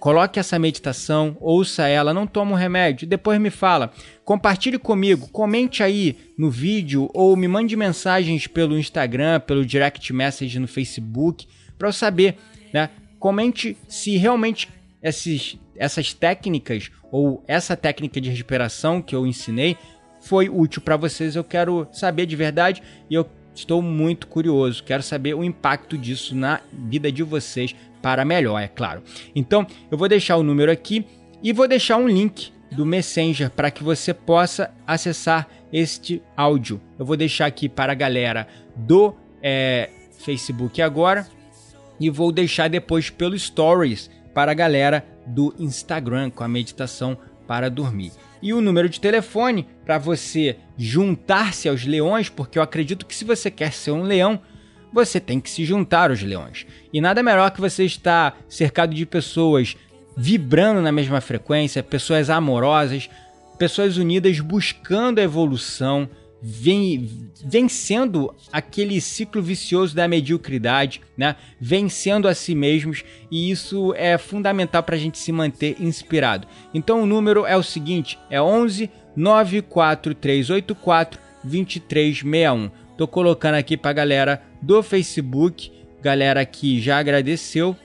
Coloque 0.03 0.37
essa 0.37 0.59
meditação, 0.59 1.37
ouça 1.39 1.87
ela, 1.87 2.13
não 2.13 2.27
toma 2.27 2.51
um 2.51 2.55
remédio, 2.55 3.07
depois 3.07 3.39
me 3.39 3.49
fala. 3.49 3.89
Compartilhe 4.25 4.77
comigo, 4.77 5.29
comente 5.29 5.81
aí 5.81 6.17
no 6.37 6.51
vídeo 6.51 7.09
ou 7.13 7.37
me 7.37 7.47
mande 7.47 7.73
mensagens 7.77 8.45
pelo 8.45 8.77
Instagram, 8.77 9.39
pelo 9.39 9.65
direct 9.65 10.11
message 10.11 10.59
no 10.59 10.67
Facebook, 10.67 11.47
para 11.77 11.87
eu 11.87 11.93
saber, 11.93 12.35
né? 12.73 12.89
Comente 13.17 13.77
se 13.87 14.17
realmente 14.17 14.67
esses, 15.01 15.57
essas 15.77 16.13
técnicas 16.13 16.91
ou 17.09 17.41
essa 17.47 17.77
técnica 17.77 18.19
de 18.19 18.29
respiração 18.29 19.01
que 19.01 19.15
eu 19.15 19.25
ensinei 19.25 19.77
foi 20.19 20.49
útil 20.49 20.81
para 20.81 20.97
vocês. 20.97 21.33
Eu 21.37 21.45
quero 21.45 21.87
saber 21.93 22.25
de 22.25 22.35
verdade 22.35 22.83
e 23.09 23.13
eu 23.13 23.25
estou 23.55 23.81
muito 23.81 24.27
curioso. 24.27 24.83
Quero 24.83 25.01
saber 25.01 25.33
o 25.33 25.45
impacto 25.45 25.97
disso 25.97 26.35
na 26.35 26.59
vida 26.73 27.09
de 27.09 27.23
vocês 27.23 27.73
para 28.03 28.25
melhor, 28.25 28.59
é 28.59 28.67
claro. 28.67 29.01
Então, 29.33 29.65
eu 29.89 29.97
vou 29.97 30.09
deixar 30.09 30.35
o 30.35 30.43
número 30.43 30.69
aqui 30.69 31.05
e 31.41 31.53
vou 31.53 31.69
deixar 31.69 31.95
um 31.95 32.07
link 32.07 32.51
do 32.69 32.85
Messenger 32.85 33.49
para 33.49 33.71
que 33.71 33.81
você 33.81 34.13
possa 34.13 34.71
acessar 34.85 35.47
este 35.71 36.21
áudio. 36.35 36.81
Eu 36.99 37.05
vou 37.05 37.15
deixar 37.15 37.45
aqui 37.45 37.69
para 37.69 37.93
a 37.93 37.95
galera 37.95 38.45
do 38.75 39.15
é, 39.41 39.89
Facebook 40.19 40.81
agora 40.81 41.25
e 41.97 42.09
vou 42.09 42.29
deixar 42.29 42.67
depois 42.67 43.09
pelo 43.09 43.39
Stories 43.39 44.11
para 44.33 44.51
a 44.51 44.55
galera 44.55 45.05
do 45.25 45.55
Instagram 45.57 46.29
com 46.29 46.43
a 46.43 46.47
meditação 46.47 47.17
para 47.47 47.69
dormir. 47.69 48.11
E 48.41 48.53
o 48.53 48.59
número 48.59 48.89
de 48.89 48.99
telefone 48.99 49.65
para 49.85 49.97
você 49.97 50.57
juntar-se 50.77 51.69
aos 51.69 51.85
leões, 51.85 52.27
porque 52.27 52.57
eu 52.59 52.63
acredito 52.63 53.05
que 53.05 53.15
se 53.15 53.23
você 53.23 53.49
quer 53.49 53.71
ser 53.71 53.91
um 53.91 54.03
leão, 54.03 54.41
você 54.93 55.19
tem 55.19 55.39
que 55.39 55.49
se 55.49 55.65
juntar 55.65 56.11
aos 56.11 56.21
leões. 56.21 56.65
E 56.91 57.01
nada 57.01 57.23
melhor 57.23 57.49
que 57.51 57.59
você 57.59 57.83
estar 57.83 58.39
cercado 58.47 58.93
de 58.93 59.05
pessoas 59.05 59.75
vibrando 60.15 60.81
na 60.81 60.91
mesma 60.91 61.19
frequência, 61.19 61.81
pessoas 61.81 62.29
amorosas, 62.29 63.09
pessoas 63.57 63.97
unidas 63.97 64.39
buscando 64.39 65.19
a 65.19 65.23
evolução, 65.23 66.07
vencendo 67.45 68.35
aquele 68.51 68.99
ciclo 68.99 69.41
vicioso 69.41 69.95
da 69.95 70.07
mediocridade, 70.07 71.01
né? 71.17 71.37
vencendo 71.59 72.27
a 72.27 72.35
si 72.35 72.53
mesmos, 72.53 73.03
e 73.31 73.49
isso 73.49 73.93
é 73.95 74.17
fundamental 74.17 74.83
para 74.83 74.95
a 74.95 74.99
gente 74.99 75.17
se 75.17 75.31
manter 75.31 75.77
inspirado. 75.79 76.47
Então 76.73 77.01
o 77.01 77.05
número 77.05 77.45
é 77.45 77.55
o 77.55 77.63
seguinte: 77.63 78.19
é 78.29 78.41
11 78.41 78.89
94384 79.15 81.19
2361. 81.43 82.82
Tô 82.97 83.07
colocando 83.07 83.55
aqui 83.55 83.75
para 83.75 83.93
galera 83.93 84.43
do 84.61 84.83
Facebook, 84.83 85.71
galera 86.01 86.45
que 86.45 86.79
já 86.79 86.99
agradeceu 86.99 87.75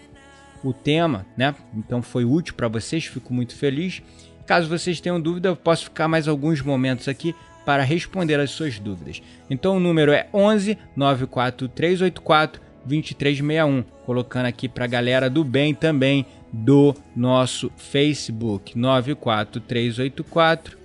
o 0.62 0.72
tema, 0.72 1.26
né? 1.36 1.54
Então 1.74 2.00
foi 2.02 2.24
útil 2.24 2.54
para 2.54 2.68
vocês, 2.68 3.06
fico 3.06 3.32
muito 3.32 3.56
feliz. 3.56 4.02
Caso 4.46 4.68
vocês 4.68 5.00
tenham 5.00 5.20
dúvida, 5.20 5.48
eu 5.48 5.56
posso 5.56 5.84
ficar 5.84 6.08
mais 6.08 6.28
alguns 6.28 6.62
momentos 6.62 7.08
aqui 7.08 7.34
para 7.64 7.82
responder 7.82 8.38
as 8.40 8.50
suas 8.50 8.78
dúvidas. 8.78 9.22
Então 9.50 9.76
o 9.76 9.80
número 9.80 10.12
é 10.12 10.28
11 10.32 10.78
94384 10.96 12.62
2361, 12.84 13.82
colocando 14.06 14.46
aqui 14.46 14.68
para 14.68 14.86
galera 14.86 15.28
do 15.28 15.42
bem 15.44 15.74
também 15.74 16.24
do 16.52 16.94
nosso 17.14 17.70
Facebook 17.76 18.78
94384 18.78 20.78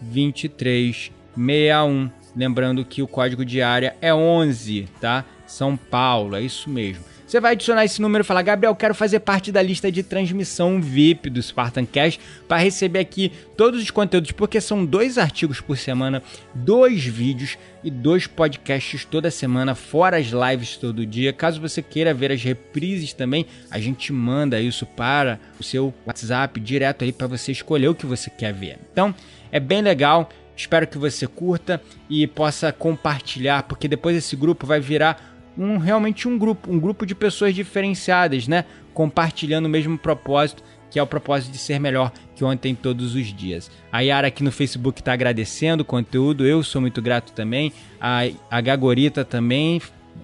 2361. 0.00 2.21
Lembrando 2.34 2.84
que 2.84 3.02
o 3.02 3.08
código 3.08 3.44
de 3.44 3.60
área 3.60 3.96
é 4.00 4.12
11, 4.12 4.88
tá? 5.00 5.24
São 5.46 5.76
Paulo, 5.76 6.34
é 6.34 6.40
isso 6.40 6.70
mesmo. 6.70 7.04
Você 7.32 7.40
vai 7.40 7.52
adicionar 7.52 7.82
esse 7.82 8.02
número 8.02 8.22
e 8.22 8.26
falar: 8.26 8.42
Gabriel, 8.42 8.76
quero 8.76 8.94
fazer 8.94 9.20
parte 9.20 9.50
da 9.50 9.62
lista 9.62 9.90
de 9.90 10.02
transmissão 10.02 10.82
VIP 10.82 11.30
do 11.30 11.42
Spartan 11.42 11.86
Cash 11.86 12.20
para 12.46 12.58
receber 12.58 12.98
aqui 12.98 13.32
todos 13.56 13.82
os 13.82 13.90
conteúdos, 13.90 14.32
porque 14.32 14.60
são 14.60 14.84
dois 14.84 15.16
artigos 15.16 15.58
por 15.58 15.78
semana, 15.78 16.22
dois 16.54 17.02
vídeos 17.06 17.56
e 17.82 17.90
dois 17.90 18.26
podcasts 18.26 19.06
toda 19.06 19.30
semana, 19.30 19.74
fora 19.74 20.18
as 20.18 20.26
lives 20.26 20.76
todo 20.76 21.06
dia. 21.06 21.32
Caso 21.32 21.58
você 21.58 21.80
queira 21.80 22.12
ver 22.12 22.32
as 22.32 22.42
reprises 22.42 23.14
também, 23.14 23.46
a 23.70 23.78
gente 23.78 24.12
manda 24.12 24.60
isso 24.60 24.84
para 24.84 25.40
o 25.58 25.62
seu 25.62 25.94
WhatsApp 26.06 26.60
direto 26.60 27.02
aí 27.02 27.12
para 27.12 27.28
você 27.28 27.50
escolher 27.50 27.88
o 27.88 27.94
que 27.94 28.04
você 28.04 28.28
quer 28.28 28.52
ver. 28.52 28.78
Então, 28.92 29.14
é 29.50 29.58
bem 29.58 29.80
legal. 29.80 30.28
Espero 30.56 30.86
que 30.86 30.98
você 30.98 31.26
curta 31.26 31.82
e 32.08 32.26
possa 32.26 32.72
compartilhar, 32.72 33.62
porque 33.64 33.88
depois 33.88 34.16
esse 34.16 34.36
grupo 34.36 34.66
vai 34.66 34.80
virar 34.80 35.32
um 35.56 35.76
realmente 35.78 36.26
um 36.28 36.38
grupo, 36.38 36.70
um 36.70 36.78
grupo 36.78 37.04
de 37.04 37.14
pessoas 37.14 37.54
diferenciadas, 37.54 38.48
né? 38.48 38.64
Compartilhando 38.94 39.66
o 39.66 39.68
mesmo 39.68 39.98
propósito, 39.98 40.62
que 40.90 40.98
é 40.98 41.02
o 41.02 41.06
propósito 41.06 41.52
de 41.52 41.58
ser 41.58 41.78
melhor 41.78 42.12
que 42.34 42.44
ontem 42.44 42.74
todos 42.74 43.14
os 43.14 43.26
dias. 43.34 43.70
A 43.90 44.00
Yara 44.00 44.28
aqui 44.28 44.42
no 44.42 44.52
Facebook 44.52 45.00
está 45.00 45.12
agradecendo 45.12 45.82
o 45.82 45.86
conteúdo, 45.86 46.46
eu 46.46 46.62
sou 46.62 46.80
muito 46.80 47.00
grato 47.00 47.32
também. 47.32 47.72
A, 48.00 48.22
a 48.50 48.60
Gagorita 48.60 49.24
também, 49.24 49.80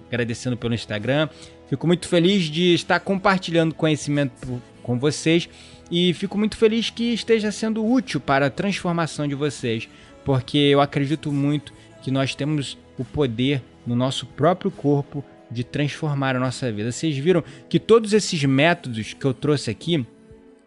agradecendo 0.07 0.57
pelo 0.57 0.73
Instagram. 0.73 1.27
Fico 1.67 1.85
muito 1.85 2.07
feliz 2.07 2.43
de 2.43 2.73
estar 2.73 2.99
compartilhando 2.99 3.75
conhecimento 3.75 4.61
com 4.81 4.97
vocês 4.97 5.47
e 5.91 6.13
fico 6.13 6.37
muito 6.37 6.57
feliz 6.57 6.89
que 6.89 7.13
esteja 7.13 7.51
sendo 7.51 7.85
útil 7.85 8.19
para 8.19 8.47
a 8.47 8.49
transformação 8.49 9.27
de 9.27 9.35
vocês, 9.35 9.87
porque 10.29 10.59
eu 10.59 10.79
acredito 10.79 11.31
muito 11.31 11.73
que 12.03 12.11
nós 12.11 12.35
temos 12.35 12.77
o 12.99 13.03
poder 13.03 13.63
no 13.83 13.95
nosso 13.95 14.27
próprio 14.27 14.69
corpo 14.69 15.25
de 15.49 15.63
transformar 15.63 16.35
a 16.35 16.39
nossa 16.39 16.71
vida. 16.71 16.91
Vocês 16.91 17.17
viram 17.17 17.43
que 17.67 17.79
todos 17.79 18.13
esses 18.13 18.43
métodos 18.43 19.11
que 19.11 19.25
eu 19.25 19.33
trouxe 19.33 19.71
aqui 19.71 20.05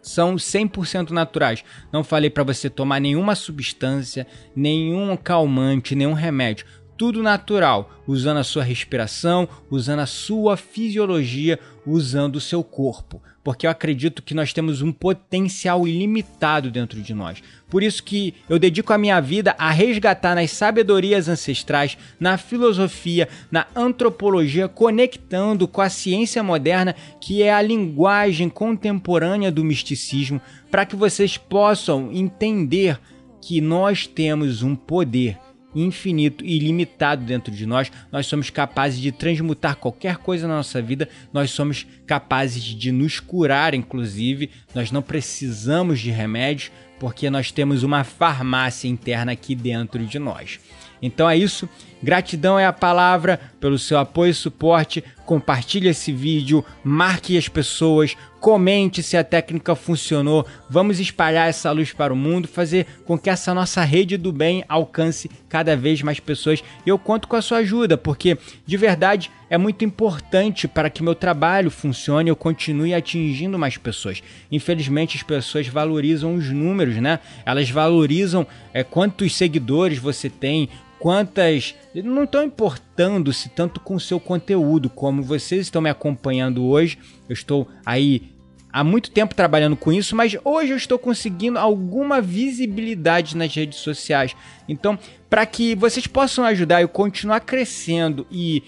são 0.00 0.34
100% 0.34 1.10
naturais. 1.10 1.64
Não 1.92 2.02
falei 2.02 2.28
para 2.28 2.42
você 2.42 2.68
tomar 2.68 3.00
nenhuma 3.00 3.36
substância, 3.36 4.26
nenhum 4.52 5.16
calmante, 5.16 5.94
nenhum 5.94 6.12
remédio. 6.12 6.66
Tudo 6.96 7.22
natural, 7.22 8.02
usando 8.04 8.38
a 8.38 8.44
sua 8.44 8.64
respiração, 8.64 9.48
usando 9.70 10.00
a 10.00 10.06
sua 10.06 10.56
fisiologia, 10.56 11.56
usando 11.86 12.34
o 12.34 12.40
seu 12.40 12.64
corpo 12.64 13.22
porque 13.44 13.66
eu 13.66 13.70
acredito 13.70 14.22
que 14.22 14.34
nós 14.34 14.52
temos 14.52 14.82
um 14.82 14.92
potencial 14.92 15.86
ilimitado 15.86 16.70
dentro 16.70 17.00
de 17.00 17.12
nós. 17.12 17.42
Por 17.68 17.82
isso 17.82 18.02
que 18.02 18.34
eu 18.48 18.58
dedico 18.58 18.92
a 18.92 18.98
minha 18.98 19.20
vida 19.20 19.54
a 19.58 19.70
resgatar 19.70 20.34
nas 20.34 20.50
sabedorias 20.50 21.28
ancestrais, 21.28 21.98
na 22.20 22.38
filosofia, 22.38 23.28
na 23.50 23.66
antropologia, 23.74 24.68
conectando 24.68 25.66
com 25.66 25.80
a 25.80 25.88
ciência 25.88 26.42
moderna, 26.42 26.94
que 27.20 27.42
é 27.42 27.52
a 27.52 27.62
linguagem 27.62 28.48
contemporânea 28.48 29.50
do 29.50 29.64
misticismo, 29.64 30.40
para 30.70 30.86
que 30.86 30.94
vocês 30.94 31.36
possam 31.36 32.10
entender 32.12 33.00
que 33.40 33.60
nós 33.60 34.06
temos 34.06 34.62
um 34.62 34.76
poder 34.76 35.36
infinito 35.74 36.44
e 36.44 36.56
ilimitado 36.56 37.24
dentro 37.24 37.52
de 37.52 37.66
nós. 37.66 37.90
Nós 38.10 38.26
somos 38.26 38.50
capazes 38.50 39.00
de 39.00 39.12
transmutar 39.12 39.76
qualquer 39.76 40.18
coisa 40.18 40.46
na 40.46 40.56
nossa 40.56 40.80
vida, 40.80 41.08
nós 41.32 41.50
somos 41.50 41.86
capazes 42.06 42.62
de 42.62 42.92
nos 42.92 43.20
curar, 43.20 43.74
inclusive. 43.74 44.50
Nós 44.74 44.90
não 44.90 45.02
precisamos 45.02 46.00
de 46.00 46.10
remédios 46.10 46.70
porque 46.98 47.28
nós 47.30 47.50
temos 47.50 47.82
uma 47.82 48.04
farmácia 48.04 48.88
interna 48.88 49.32
aqui 49.32 49.54
dentro 49.54 50.04
de 50.06 50.18
nós. 50.18 50.60
Então 51.00 51.28
é 51.28 51.36
isso. 51.36 51.68
Gratidão 52.02 52.58
é 52.58 52.66
a 52.66 52.72
palavra 52.72 53.38
pelo 53.60 53.78
seu 53.78 53.96
apoio 53.96 54.30
e 54.30 54.34
suporte. 54.34 55.04
Compartilhe 55.24 55.88
esse 55.88 56.12
vídeo, 56.12 56.64
marque 56.82 57.38
as 57.38 57.48
pessoas, 57.48 58.16
comente 58.40 59.04
se 59.04 59.16
a 59.16 59.22
técnica 59.22 59.76
funcionou. 59.76 60.44
Vamos 60.68 60.98
espalhar 60.98 61.48
essa 61.48 61.70
luz 61.70 61.92
para 61.92 62.12
o 62.12 62.16
mundo, 62.16 62.48
fazer 62.48 62.86
com 63.04 63.16
que 63.16 63.30
essa 63.30 63.54
nossa 63.54 63.84
rede 63.84 64.16
do 64.16 64.32
bem 64.32 64.64
alcance 64.68 65.30
cada 65.48 65.76
vez 65.76 66.02
mais 66.02 66.18
pessoas. 66.18 66.62
E 66.84 66.88
eu 66.88 66.98
conto 66.98 67.28
com 67.28 67.36
a 67.36 67.40
sua 67.40 67.58
ajuda, 67.58 67.96
porque 67.96 68.36
de 68.66 68.76
verdade 68.76 69.30
é 69.48 69.56
muito 69.56 69.84
importante 69.84 70.66
para 70.66 70.90
que 70.90 71.04
meu 71.04 71.14
trabalho 71.14 71.70
funcione 71.70 72.28
e 72.28 72.32
eu 72.32 72.36
continue 72.36 72.92
atingindo 72.92 73.56
mais 73.56 73.76
pessoas. 73.76 74.20
Infelizmente 74.50 75.16
as 75.16 75.22
pessoas 75.22 75.68
valorizam 75.68 76.34
os 76.34 76.50
números, 76.50 76.96
né? 76.96 77.20
Elas 77.46 77.70
valorizam 77.70 78.44
é, 78.74 78.82
quantos 78.82 79.36
seguidores 79.36 79.98
você 79.98 80.28
tem, 80.28 80.68
quantas. 81.02 81.74
Não 81.92 82.22
estão 82.22 82.44
importando-se 82.44 83.48
tanto 83.48 83.80
com 83.80 83.96
o 83.96 84.00
seu 84.00 84.20
conteúdo, 84.20 84.88
como 84.88 85.20
vocês 85.20 85.62
estão 85.62 85.82
me 85.82 85.90
acompanhando 85.90 86.64
hoje. 86.64 86.96
Eu 87.28 87.32
estou 87.32 87.66
aí 87.84 88.30
há 88.72 88.84
muito 88.84 89.10
tempo 89.10 89.34
trabalhando 89.34 89.76
com 89.76 89.92
isso, 89.92 90.14
mas 90.14 90.36
hoje 90.44 90.70
eu 90.70 90.76
estou 90.76 91.00
conseguindo 91.00 91.58
alguma 91.58 92.20
visibilidade 92.20 93.36
nas 93.36 93.52
redes 93.52 93.80
sociais. 93.80 94.36
Então, 94.68 94.96
para 95.28 95.44
que 95.44 95.74
vocês 95.74 96.06
possam 96.06 96.44
ajudar 96.44 96.82
eu 96.82 96.88
continuar 96.88 97.40
crescendo 97.40 98.24
e 98.30 98.62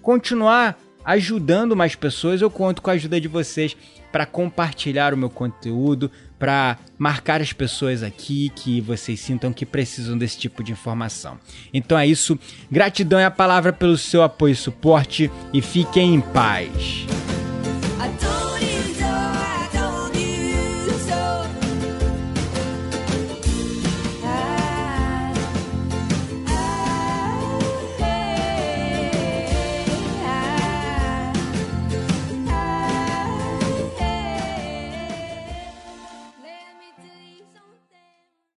continuar 0.00 0.78
ajudando 1.04 1.74
mais 1.74 1.96
pessoas, 1.96 2.40
eu 2.40 2.48
conto 2.48 2.80
com 2.80 2.90
a 2.90 2.92
ajuda 2.92 3.20
de 3.20 3.26
vocês 3.26 3.76
para 4.12 4.24
compartilhar 4.24 5.12
o 5.12 5.16
meu 5.16 5.30
conteúdo, 5.30 6.12
para 6.42 6.76
marcar 6.98 7.40
as 7.40 7.52
pessoas 7.52 8.02
aqui 8.02 8.50
que 8.56 8.80
vocês 8.80 9.20
sintam 9.20 9.52
que 9.52 9.64
precisam 9.64 10.18
desse 10.18 10.36
tipo 10.36 10.64
de 10.64 10.72
informação. 10.72 11.38
Então 11.72 11.96
é 11.96 12.04
isso. 12.04 12.36
Gratidão 12.68 13.20
é 13.20 13.24
a 13.24 13.30
palavra 13.30 13.72
pelo 13.72 13.96
seu 13.96 14.24
apoio 14.24 14.50
e 14.50 14.56
suporte 14.56 15.30
e 15.52 15.62
fiquem 15.62 16.16
em 16.16 16.20
paz. 16.20 17.06